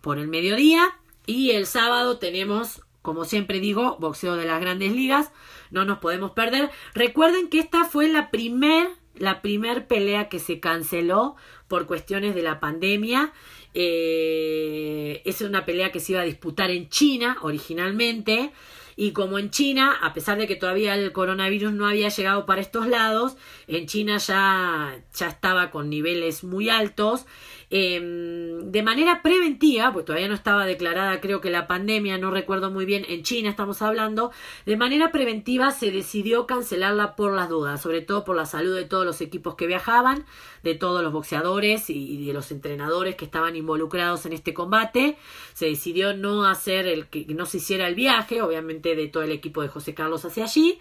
por 0.00 0.18
el 0.18 0.28
mediodía. 0.28 0.88
Y 1.26 1.50
el 1.52 1.66
sábado 1.66 2.18
tenemos, 2.18 2.82
como 3.02 3.24
siempre 3.24 3.60
digo, 3.60 3.96
boxeo 4.00 4.36
de 4.36 4.46
las 4.46 4.60
grandes 4.60 4.92
ligas. 4.92 5.30
No 5.70 5.84
nos 5.84 5.98
podemos 5.98 6.32
perder. 6.32 6.70
Recuerden 6.94 7.48
que 7.48 7.60
esta 7.60 7.84
fue 7.84 8.08
la 8.08 8.30
primer, 8.30 8.88
la 9.14 9.42
primer 9.42 9.86
pelea 9.86 10.28
que 10.28 10.40
se 10.40 10.58
canceló 10.58 11.36
por 11.68 11.86
cuestiones 11.86 12.34
de 12.34 12.42
la 12.42 12.58
pandemia. 12.58 13.32
Eh, 13.74 15.22
es 15.24 15.40
una 15.42 15.64
pelea 15.64 15.92
que 15.92 16.00
se 16.00 16.12
iba 16.12 16.22
a 16.22 16.24
disputar 16.24 16.70
en 16.70 16.88
China 16.88 17.38
originalmente. 17.42 18.52
Y 18.96 19.12
como 19.12 19.38
en 19.38 19.50
China, 19.50 19.96
a 20.02 20.12
pesar 20.12 20.36
de 20.36 20.46
que 20.46 20.56
todavía 20.56 20.94
el 20.94 21.12
coronavirus 21.12 21.72
no 21.72 21.86
había 21.86 22.10
llegado 22.10 22.44
para 22.44 22.60
estos 22.60 22.86
lados, 22.86 23.36
en 23.66 23.86
China 23.86 24.18
ya, 24.18 25.00
ya 25.14 25.28
estaba 25.28 25.70
con 25.70 25.88
niveles 25.88 26.44
muy 26.44 26.68
altos. 26.68 27.24
Em, 27.72 28.72
de 28.72 28.82
manera 28.82 29.22
preventiva, 29.22 29.92
pues 29.92 30.04
todavía 30.04 30.26
no 30.26 30.34
estaba 30.34 30.66
declarada 30.66 31.20
creo 31.20 31.40
que 31.40 31.50
la 31.50 31.68
pandemia, 31.68 32.18
no 32.18 32.32
recuerdo 32.32 32.72
muy 32.72 32.84
bien, 32.84 33.04
en 33.08 33.22
China 33.22 33.48
estamos 33.48 33.80
hablando, 33.80 34.32
de 34.66 34.76
manera 34.76 35.12
preventiva 35.12 35.70
se 35.70 35.92
decidió 35.92 36.46
cancelarla 36.46 37.14
por 37.14 37.32
las 37.32 37.48
dudas, 37.48 37.80
sobre 37.80 38.00
todo 38.00 38.24
por 38.24 38.34
la 38.34 38.44
salud 38.44 38.74
de 38.74 38.86
todos 38.86 39.06
los 39.06 39.20
equipos 39.20 39.54
que 39.54 39.68
viajaban, 39.68 40.26
de 40.64 40.74
todos 40.74 41.00
los 41.00 41.12
boxeadores 41.12 41.90
y, 41.90 42.26
de 42.26 42.32
los 42.32 42.50
entrenadores 42.50 43.14
que 43.14 43.24
estaban 43.24 43.54
involucrados 43.54 44.26
en 44.26 44.32
este 44.32 44.52
combate. 44.52 45.16
Se 45.54 45.66
decidió 45.66 46.12
no 46.12 46.44
hacer 46.46 46.88
el 46.88 47.06
que 47.06 47.24
no 47.34 47.46
se 47.46 47.58
hiciera 47.58 47.86
el 47.86 47.94
viaje, 47.94 48.42
obviamente 48.42 48.96
de 48.96 49.06
todo 49.06 49.22
el 49.22 49.30
equipo 49.30 49.62
de 49.62 49.68
José 49.68 49.94
Carlos 49.94 50.24
hacia 50.24 50.44
allí. 50.44 50.80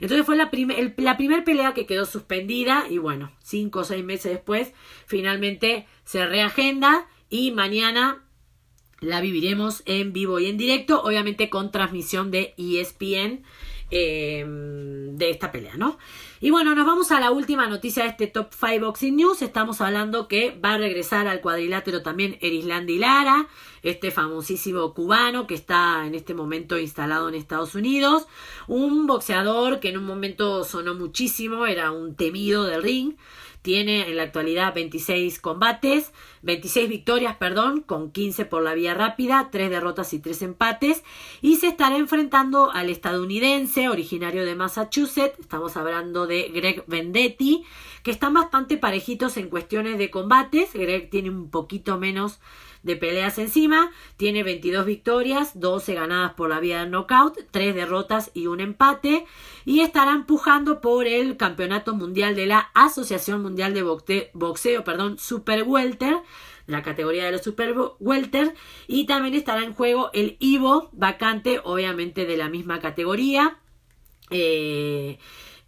Entonces 0.00 0.24
fue 0.24 0.36
la, 0.36 0.50
primer, 0.50 0.94
la 0.96 1.16
primera 1.16 1.44
pelea 1.44 1.74
que 1.74 1.86
quedó 1.86 2.06
suspendida 2.06 2.86
y 2.88 2.98
bueno, 2.98 3.32
cinco 3.42 3.80
o 3.80 3.84
seis 3.84 4.04
meses 4.04 4.32
después 4.32 4.72
finalmente 5.06 5.86
se 6.04 6.26
reagenda 6.26 7.06
y 7.30 7.50
mañana 7.50 8.24
la 9.00 9.20
viviremos 9.20 9.82
en 9.86 10.12
vivo 10.12 10.40
y 10.40 10.46
en 10.46 10.58
directo, 10.58 11.02
obviamente 11.02 11.50
con 11.50 11.70
transmisión 11.70 12.30
de 12.30 12.54
ESPN 12.56 13.44
eh, 13.90 14.44
de 14.46 15.30
esta 15.30 15.50
pelea, 15.50 15.76
¿no? 15.76 15.98
Y 16.40 16.50
bueno, 16.50 16.74
nos 16.74 16.86
vamos 16.86 17.10
a 17.10 17.18
la 17.18 17.32
última 17.32 17.66
noticia 17.66 18.04
de 18.04 18.10
este 18.10 18.26
Top 18.28 18.50
5 18.52 18.86
Boxing 18.86 19.16
News. 19.16 19.42
Estamos 19.42 19.80
hablando 19.80 20.28
que 20.28 20.56
va 20.64 20.74
a 20.74 20.78
regresar 20.78 21.26
al 21.26 21.40
cuadrilátero 21.40 22.02
también 22.02 22.38
Erislandi 22.40 22.98
Lara, 22.98 23.48
este 23.82 24.10
famosísimo 24.10 24.94
cubano 24.94 25.46
que 25.46 25.54
está 25.54 26.06
en 26.06 26.14
este 26.14 26.34
momento 26.34 26.78
instalado 26.78 27.28
en 27.28 27.34
Estados 27.34 27.74
Unidos. 27.74 28.28
Un 28.68 29.06
boxeador 29.06 29.80
que 29.80 29.88
en 29.88 29.98
un 29.98 30.04
momento 30.04 30.62
sonó 30.62 30.94
muchísimo, 30.94 31.66
era 31.66 31.90
un 31.90 32.14
temido 32.14 32.64
del 32.64 32.82
ring. 32.82 33.14
Tiene 33.62 34.08
en 34.08 34.16
la 34.16 34.22
actualidad 34.22 34.74
26 34.74 35.40
combates, 35.40 36.12
26 36.42 36.88
victorias, 36.88 37.36
perdón, 37.36 37.82
con 37.82 38.12
15 38.12 38.44
por 38.44 38.62
la 38.62 38.74
vía 38.74 38.94
rápida, 38.94 39.48
3 39.50 39.68
derrotas 39.68 40.12
y 40.12 40.20
3 40.20 40.42
empates. 40.42 41.02
Y 41.42 41.56
se 41.56 41.68
estará 41.68 41.96
enfrentando 41.96 42.70
al 42.70 42.88
estadounidense, 42.88 43.88
originario 43.88 44.44
de 44.44 44.54
Massachusetts, 44.54 45.38
estamos 45.38 45.76
hablando 45.76 46.26
de 46.26 46.48
Greg 46.54 46.84
Vendetti, 46.86 47.64
que 48.02 48.10
están 48.10 48.34
bastante 48.34 48.76
parejitos 48.76 49.36
en 49.36 49.48
cuestiones 49.48 49.98
de 49.98 50.10
combates. 50.10 50.72
Greg 50.72 51.10
tiene 51.10 51.30
un 51.30 51.50
poquito 51.50 51.98
menos 51.98 52.38
de 52.82 52.96
peleas 52.96 53.38
encima, 53.38 53.90
tiene 54.16 54.42
22 54.42 54.86
victorias, 54.86 55.58
12 55.58 55.94
ganadas 55.94 56.34
por 56.34 56.50
la 56.50 56.60
vía 56.60 56.84
de 56.84 56.90
knockout, 56.90 57.38
3 57.50 57.74
derrotas 57.74 58.30
y 58.34 58.46
un 58.46 58.60
empate 58.60 59.26
y 59.64 59.80
estará 59.80 60.12
empujando 60.12 60.80
por 60.80 61.06
el 61.06 61.36
Campeonato 61.36 61.94
Mundial 61.94 62.34
de 62.36 62.46
la 62.46 62.70
Asociación 62.74 63.42
Mundial 63.42 63.74
de 63.74 63.82
Boxeo, 64.32 64.84
perdón, 64.84 65.18
Super 65.18 65.64
Welter, 65.64 66.16
la 66.66 66.82
categoría 66.82 67.24
de 67.24 67.32
los 67.32 67.42
Super 67.42 67.74
Welter 67.98 68.54
y 68.86 69.06
también 69.06 69.34
estará 69.34 69.64
en 69.64 69.74
juego 69.74 70.10
el 70.12 70.36
Ivo 70.38 70.90
vacante, 70.92 71.60
obviamente 71.64 72.26
de 72.26 72.36
la 72.36 72.48
misma 72.48 72.80
categoría. 72.80 73.58
Eh, 74.30 75.18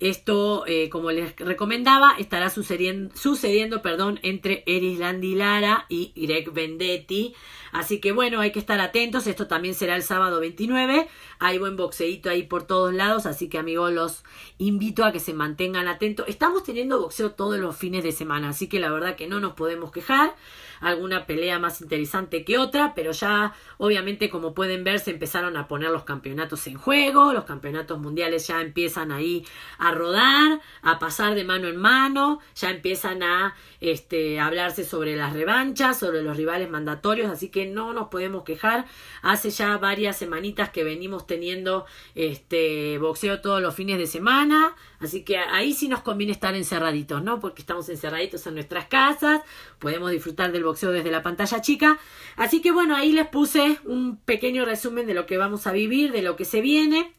esto, 0.00 0.64
eh, 0.66 0.88
como 0.88 1.10
les 1.12 1.36
recomendaba, 1.36 2.14
estará 2.18 2.48
sucediendo, 2.48 3.14
sucediendo 3.14 3.82
perdón, 3.82 4.18
entre 4.22 4.64
Eris 4.66 4.98
Lara 4.98 5.84
y 5.90 6.12
Greg 6.16 6.50
Vendetti. 6.52 7.34
Así 7.70 8.00
que 8.00 8.12
bueno, 8.12 8.40
hay 8.40 8.50
que 8.50 8.58
estar 8.58 8.80
atentos. 8.80 9.26
Esto 9.26 9.46
también 9.46 9.74
será 9.74 9.94
el 9.96 10.02
sábado 10.02 10.40
29. 10.40 11.06
Hay 11.38 11.58
buen 11.58 11.76
boxeito 11.76 12.30
ahí 12.30 12.44
por 12.44 12.66
todos 12.66 12.94
lados. 12.94 13.26
Así 13.26 13.48
que 13.48 13.58
amigos, 13.58 13.92
los 13.92 14.24
invito 14.58 15.04
a 15.04 15.12
que 15.12 15.20
se 15.20 15.34
mantengan 15.34 15.86
atentos. 15.86 16.26
Estamos 16.28 16.64
teniendo 16.64 17.00
boxeo 17.00 17.32
todos 17.32 17.58
los 17.58 17.76
fines 17.76 18.02
de 18.02 18.12
semana. 18.12 18.48
Así 18.48 18.68
que 18.68 18.80
la 18.80 18.90
verdad 18.90 19.16
que 19.16 19.28
no 19.28 19.38
nos 19.38 19.52
podemos 19.52 19.92
quejar 19.92 20.34
alguna 20.80 21.26
pelea 21.26 21.58
más 21.58 21.80
interesante 21.80 22.44
que 22.44 22.58
otra, 22.58 22.94
pero 22.94 23.12
ya 23.12 23.54
obviamente 23.78 24.30
como 24.30 24.54
pueden 24.54 24.84
ver 24.84 24.98
se 25.00 25.10
empezaron 25.10 25.56
a 25.56 25.68
poner 25.68 25.90
los 25.90 26.04
campeonatos 26.04 26.66
en 26.66 26.76
juego, 26.76 27.32
los 27.32 27.44
campeonatos 27.44 27.98
mundiales 27.98 28.46
ya 28.46 28.60
empiezan 28.60 29.12
ahí 29.12 29.44
a 29.78 29.92
rodar, 29.92 30.60
a 30.82 30.98
pasar 30.98 31.34
de 31.34 31.44
mano 31.44 31.68
en 31.68 31.76
mano, 31.76 32.40
ya 32.54 32.70
empiezan 32.70 33.22
a 33.22 33.54
este, 33.80 34.40
hablarse 34.40 34.84
sobre 34.84 35.16
las 35.16 35.32
revanchas, 35.32 35.98
sobre 35.98 36.22
los 36.22 36.36
rivales 36.36 36.70
mandatorios, 36.70 37.30
así 37.30 37.48
que 37.48 37.66
no 37.66 37.92
nos 37.92 38.08
podemos 38.08 38.44
quejar. 38.44 38.86
Hace 39.22 39.50
ya 39.50 39.76
varias 39.78 40.18
semanitas 40.18 40.70
que 40.70 40.84
venimos 40.84 41.26
teniendo 41.26 41.86
este 42.14 42.98
boxeo 42.98 43.40
todos 43.40 43.62
los 43.62 43.74
fines 43.74 43.98
de 43.98 44.06
semana, 44.06 44.74
así 44.98 45.22
que 45.22 45.38
ahí 45.38 45.72
sí 45.72 45.88
nos 45.88 46.02
conviene 46.02 46.32
estar 46.32 46.54
encerraditos, 46.54 47.22
¿no? 47.22 47.40
Porque 47.40 47.62
estamos 47.62 47.88
encerraditos 47.88 48.46
en 48.46 48.54
nuestras 48.54 48.86
casas, 48.86 49.40
podemos 49.78 50.10
disfrutar 50.10 50.52
del 50.52 50.64
boxeo 50.64 50.92
desde 50.92 51.10
la 51.10 51.22
pantalla 51.22 51.60
chica. 51.60 51.98
Así 52.36 52.60
que 52.60 52.72
bueno, 52.72 52.96
ahí 52.96 53.12
les 53.12 53.28
puse 53.28 53.78
un 53.84 54.16
pequeño 54.18 54.64
resumen 54.64 55.06
de 55.06 55.14
lo 55.14 55.26
que 55.26 55.38
vamos 55.38 55.66
a 55.66 55.72
vivir, 55.72 56.12
de 56.12 56.22
lo 56.22 56.36
que 56.36 56.44
se 56.44 56.60
viene. 56.60 57.12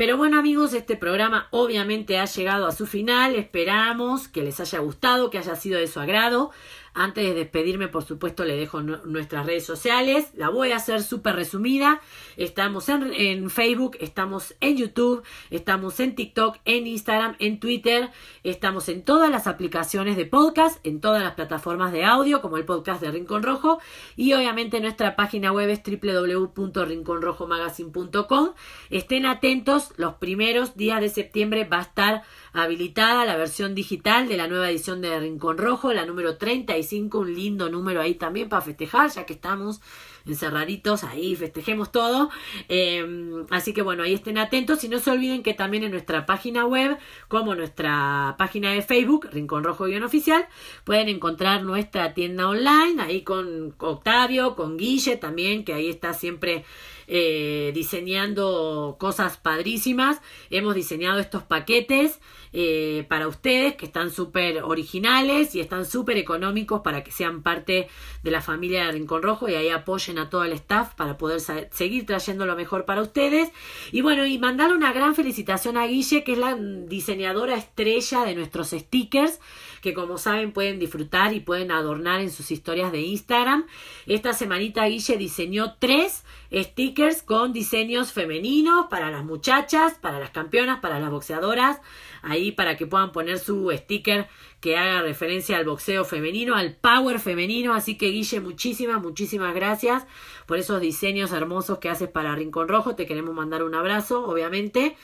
Pero 0.00 0.16
bueno 0.16 0.38
amigos, 0.38 0.72
este 0.72 0.96
programa 0.96 1.48
obviamente 1.50 2.18
ha 2.18 2.24
llegado 2.24 2.66
a 2.66 2.72
su 2.72 2.86
final. 2.86 3.34
Esperamos 3.34 4.28
que 4.28 4.42
les 4.42 4.58
haya 4.58 4.78
gustado, 4.78 5.28
que 5.28 5.36
haya 5.36 5.54
sido 5.56 5.78
de 5.78 5.88
su 5.88 6.00
agrado. 6.00 6.52
Antes 6.92 7.24
de 7.24 7.34
despedirme, 7.34 7.86
por 7.88 8.04
supuesto, 8.04 8.44
le 8.44 8.56
dejo 8.56 8.82
nuestras 8.82 9.46
redes 9.46 9.64
sociales. 9.64 10.32
La 10.34 10.48
voy 10.48 10.72
a 10.72 10.76
hacer 10.76 11.02
súper 11.02 11.36
resumida. 11.36 12.00
Estamos 12.36 12.88
en, 12.88 13.48
Facebook, 13.48 13.96
estamos 14.00 14.56
en 14.60 14.76
YouTube, 14.76 15.22
estamos 15.50 16.00
en 16.00 16.16
TikTok, 16.16 16.56
en 16.64 16.88
Instagram, 16.88 17.36
en 17.38 17.60
Twitter. 17.60 18.10
Estamos 18.42 18.88
en 18.88 19.04
todas 19.04 19.30
las 19.30 19.46
aplicaciones 19.46 20.16
de 20.16 20.26
podcast, 20.26 20.84
en 20.84 21.00
todas 21.00 21.22
las 21.22 21.34
plataformas 21.34 21.92
de 21.92 22.04
audio, 22.04 22.42
como 22.42 22.56
el 22.56 22.64
podcast 22.64 23.00
de 23.00 23.12
Rincón 23.12 23.44
Rojo. 23.44 23.78
Y 24.16 24.32
obviamente 24.32 24.80
nuestra 24.80 25.14
página 25.14 25.52
web 25.52 25.70
es 25.70 25.80
www.rinconrojomagazine.com. 25.84 28.50
Estén 28.90 29.26
atentos, 29.26 29.92
los 29.96 30.14
primeros 30.14 30.76
días 30.76 31.00
de 31.00 31.08
septiembre 31.08 31.62
va 31.64 31.78
a 31.78 31.82
estar 31.82 32.24
habilitada 32.52 33.24
la 33.24 33.36
versión 33.36 33.74
digital 33.74 34.28
de 34.28 34.36
la 34.36 34.48
nueva 34.48 34.70
edición 34.70 35.00
de 35.00 35.18
Rincón 35.18 35.58
Rojo, 35.58 35.92
la 35.92 36.06
número 36.06 36.36
35, 36.36 37.18
un 37.18 37.34
lindo 37.34 37.70
número 37.70 38.00
ahí 38.00 38.14
también 38.14 38.48
para 38.48 38.62
festejar, 38.62 39.10
ya 39.10 39.24
que 39.24 39.34
estamos 39.34 39.80
encerraditos 40.26 41.04
ahí, 41.04 41.34
festejemos 41.36 41.92
todo. 41.92 42.30
Em, 42.68 43.46
así 43.50 43.72
que 43.72 43.82
bueno, 43.82 44.02
ahí 44.02 44.14
estén 44.14 44.38
atentos 44.38 44.84
y 44.84 44.88
no 44.88 44.98
se 44.98 45.10
olviden 45.10 45.42
que 45.42 45.54
también 45.54 45.84
en 45.84 45.90
nuestra 45.90 46.26
página 46.26 46.66
web, 46.66 46.98
como 47.28 47.54
nuestra 47.54 48.34
página 48.38 48.72
de 48.72 48.82
Facebook, 48.82 49.28
Rincón 49.32 49.64
Rojo 49.64 49.84
Guión 49.84 50.02
Oficial, 50.02 50.46
pueden 50.84 51.08
encontrar 51.08 51.62
nuestra 51.62 52.14
tienda 52.14 52.48
online, 52.48 53.00
ahí 53.02 53.22
con 53.22 53.74
Octavio, 53.78 54.56
con 54.56 54.76
Guille 54.76 55.16
también, 55.16 55.64
que 55.64 55.74
ahí 55.74 55.88
está 55.88 56.12
siempre 56.14 56.64
eh, 57.06 57.72
diseñando 57.74 58.96
cosas 58.98 59.36
padrísimas. 59.36 60.20
Hemos 60.50 60.74
diseñado 60.74 61.18
estos 61.18 61.42
paquetes 61.42 62.20
eh, 62.52 63.06
para 63.08 63.28
ustedes 63.28 63.76
que 63.76 63.86
están 63.86 64.10
súper 64.10 64.62
originales 64.62 65.54
y 65.54 65.60
están 65.60 65.84
súper 65.84 66.16
económicos 66.16 66.80
para 66.80 67.04
que 67.04 67.10
sean 67.10 67.42
parte 67.42 67.88
de 68.22 68.30
la 68.30 68.40
familia 68.40 68.86
de 68.86 68.92
Rincón 68.92 69.22
Rojo 69.22 69.48
y 69.48 69.54
ahí 69.54 69.68
apoyen 69.68 70.18
a 70.18 70.30
todo 70.30 70.44
el 70.44 70.52
staff 70.52 70.94
para 70.94 71.16
poder 71.16 71.40
seguir 71.40 72.06
trayendo 72.06 72.46
lo 72.46 72.56
mejor 72.56 72.84
para 72.84 73.02
ustedes. 73.02 73.50
Y 73.92 74.02
bueno, 74.02 74.26
y 74.26 74.38
mandar 74.38 74.72
una 74.72 74.92
gran 74.92 75.14
felicitación 75.14 75.76
a 75.76 75.86
Guille, 75.86 76.24
que 76.24 76.32
es 76.32 76.38
la 76.38 76.56
diseñadora 76.56 77.56
estrella 77.56 78.24
de 78.24 78.34
nuestros 78.34 78.70
stickers 78.70 79.40
que 79.80 79.94
como 79.94 80.18
saben 80.18 80.52
pueden 80.52 80.78
disfrutar 80.78 81.32
y 81.34 81.40
pueden 81.40 81.70
adornar 81.70 82.20
en 82.20 82.30
sus 82.30 82.50
historias 82.50 82.92
de 82.92 83.00
Instagram. 83.00 83.66
Esta 84.06 84.32
semanita 84.32 84.84
Guille 84.86 85.16
diseñó 85.16 85.76
tres 85.78 86.24
stickers 86.52 87.22
con 87.22 87.52
diseños 87.52 88.12
femeninos 88.12 88.86
para 88.88 89.10
las 89.10 89.24
muchachas, 89.24 89.94
para 89.94 90.18
las 90.18 90.30
campeonas, 90.30 90.80
para 90.80 90.98
las 90.98 91.10
boxeadoras, 91.10 91.80
ahí 92.22 92.52
para 92.52 92.76
que 92.76 92.86
puedan 92.86 93.12
poner 93.12 93.38
su 93.38 93.70
sticker 93.70 94.28
que 94.60 94.76
haga 94.76 95.02
referencia 95.02 95.56
al 95.56 95.64
boxeo 95.64 96.04
femenino, 96.04 96.54
al 96.54 96.74
power 96.76 97.18
femenino. 97.18 97.74
Así 97.74 97.96
que 97.96 98.08
Guille, 98.08 98.40
muchísimas, 98.40 99.02
muchísimas 99.02 99.54
gracias 99.54 100.06
por 100.46 100.58
esos 100.58 100.80
diseños 100.80 101.32
hermosos 101.32 101.78
que 101.78 101.88
haces 101.88 102.08
para 102.08 102.34
Rincón 102.34 102.68
Rojo. 102.68 102.94
Te 102.94 103.06
queremos 103.06 103.34
mandar 103.34 103.62
un 103.62 103.74
abrazo, 103.74 104.24
obviamente. 104.26 104.96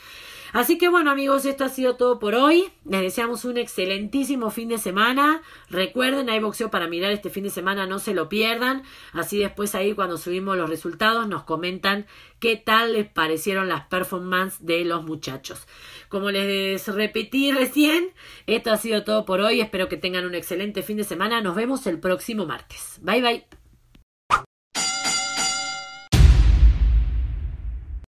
Así 0.52 0.78
que 0.78 0.88
bueno 0.88 1.10
amigos, 1.10 1.44
esto 1.44 1.64
ha 1.64 1.68
sido 1.68 1.96
todo 1.96 2.18
por 2.18 2.34
hoy. 2.34 2.68
Les 2.84 3.00
deseamos 3.00 3.44
un 3.44 3.56
excelentísimo 3.58 4.50
fin 4.50 4.68
de 4.68 4.78
semana. 4.78 5.42
Recuerden, 5.70 6.30
hay 6.30 6.40
boxeo 6.40 6.70
para 6.70 6.88
mirar 6.88 7.12
este 7.12 7.30
fin 7.30 7.44
de 7.44 7.50
semana, 7.50 7.86
no 7.86 7.98
se 7.98 8.14
lo 8.14 8.28
pierdan. 8.28 8.82
Así 9.12 9.38
después 9.38 9.74
ahí 9.74 9.94
cuando 9.94 10.18
subimos 10.18 10.56
los 10.56 10.70
resultados 10.70 11.28
nos 11.28 11.44
comentan 11.44 12.06
qué 12.38 12.56
tal 12.56 12.92
les 12.92 13.08
parecieron 13.08 13.68
las 13.68 13.86
performances 13.86 14.64
de 14.64 14.84
los 14.84 15.04
muchachos. 15.04 15.66
Como 16.08 16.30
les 16.30 16.86
repetí 16.88 17.52
recién, 17.52 18.10
esto 18.46 18.72
ha 18.72 18.76
sido 18.76 19.04
todo 19.04 19.24
por 19.24 19.40
hoy. 19.40 19.60
Espero 19.60 19.88
que 19.88 19.96
tengan 19.96 20.26
un 20.26 20.34
excelente 20.34 20.82
fin 20.82 20.96
de 20.96 21.04
semana. 21.04 21.40
Nos 21.40 21.56
vemos 21.56 21.86
el 21.86 21.98
próximo 21.98 22.46
martes. 22.46 22.98
Bye 23.02 23.22
bye. 23.22 23.65